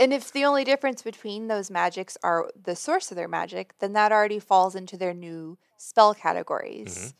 [0.00, 3.94] And if the only difference between those magics are the source of their magic, then
[3.94, 7.14] that already falls into their new spell categories Mhm.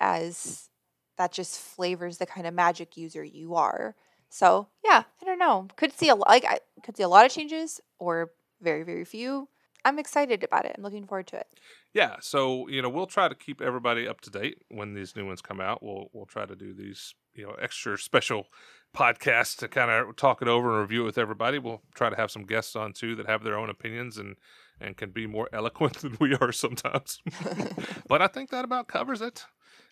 [0.00, 0.70] as
[1.18, 3.94] that just flavors the kind of magic user you are.
[4.30, 5.68] So, yeah, I don't know.
[5.76, 9.48] Could see a like I could see a lot of changes or very very few.
[9.84, 10.74] I'm excited about it.
[10.76, 11.46] I'm looking forward to it.
[11.94, 15.24] yeah so you know we'll try to keep everybody up to date when these new
[15.24, 18.48] ones come out we'll we'll try to do these you know extra special
[18.94, 22.16] podcasts to kind of talk it over and review it with everybody we'll try to
[22.16, 24.36] have some guests on too that have their own opinions and
[24.80, 27.20] and can be more eloquent than we are sometimes
[28.08, 29.44] but i think that about covers it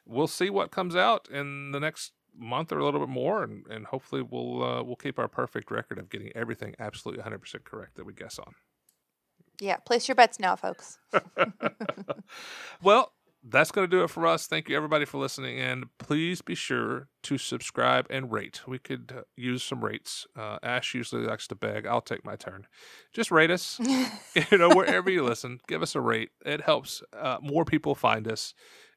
[0.07, 3.67] we'll see what comes out in the next month or a little bit more and,
[3.69, 7.95] and hopefully we'll uh, we'll keep our perfect record of getting everything absolutely 100% correct
[7.97, 8.55] that we guess on
[9.61, 10.99] yeah, place your bets now, folks.
[12.83, 13.13] well,
[13.47, 14.47] that's going to do it for us.
[14.47, 15.59] Thank you, everybody, for listening.
[15.59, 18.63] And please be sure to subscribe and rate.
[18.67, 20.27] We could uh, use some rates.
[20.37, 21.87] Uh, Ash usually likes to beg.
[21.87, 22.67] I'll take my turn.
[23.13, 23.79] Just rate us,
[24.51, 25.61] you know, wherever you listen.
[25.69, 26.31] Give us a rate.
[26.45, 28.55] It helps uh, more people find us.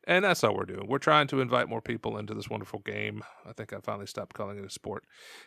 [0.08, 0.88] And that's all we're doing.
[0.88, 3.24] We're trying to invite more people into this wonderful game.
[3.46, 5.04] I think I finally stopped calling it a sport.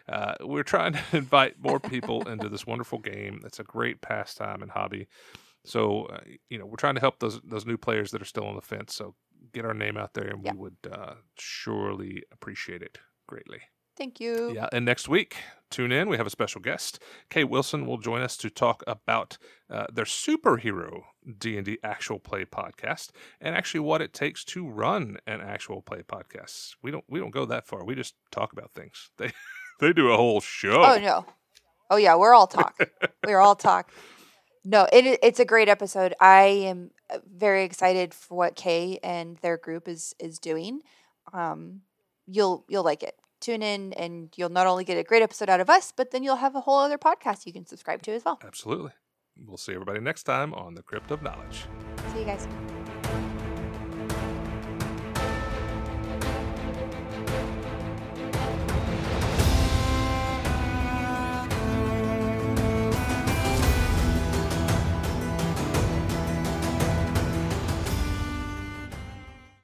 [0.06, 3.40] Uh, we're trying to invite more people into this wonderful game.
[3.46, 5.08] It's a great pastime and hobby.
[5.64, 6.20] So uh,
[6.50, 8.60] you know, we're trying to help those those new players that are still on the
[8.62, 8.94] fence.
[8.94, 9.14] So
[9.52, 10.52] get our name out there, and Yeah.
[10.52, 13.60] we would uh, surely appreciate it greatly.
[14.00, 14.54] Thank you.
[14.54, 15.36] Yeah, and next week,
[15.70, 16.08] tune in.
[16.08, 17.02] We have a special guest.
[17.28, 19.36] Kay Wilson will join us to talk about
[19.68, 21.02] uh, their superhero
[21.38, 23.10] D and D actual play podcast,
[23.42, 26.76] and actually what it takes to run an actual play podcast.
[26.82, 27.84] We don't we don't go that far.
[27.84, 29.10] We just talk about things.
[29.18, 29.32] They
[29.80, 30.82] They do a whole show.
[30.82, 31.26] Oh no.
[31.90, 32.80] Oh yeah, we're all talk.
[33.26, 33.92] we're all talk.
[34.64, 36.14] No, it it's a great episode.
[36.22, 36.90] I am
[37.30, 40.80] very excited for what Kay and their group is is doing.
[41.34, 41.82] Um,
[42.26, 43.14] you'll you'll like it.
[43.40, 46.22] Tune in, and you'll not only get a great episode out of us, but then
[46.22, 48.38] you'll have a whole other podcast you can subscribe to as well.
[48.44, 48.92] Absolutely.
[49.46, 51.64] We'll see everybody next time on the Crypt of Knowledge.
[52.12, 52.46] See you guys.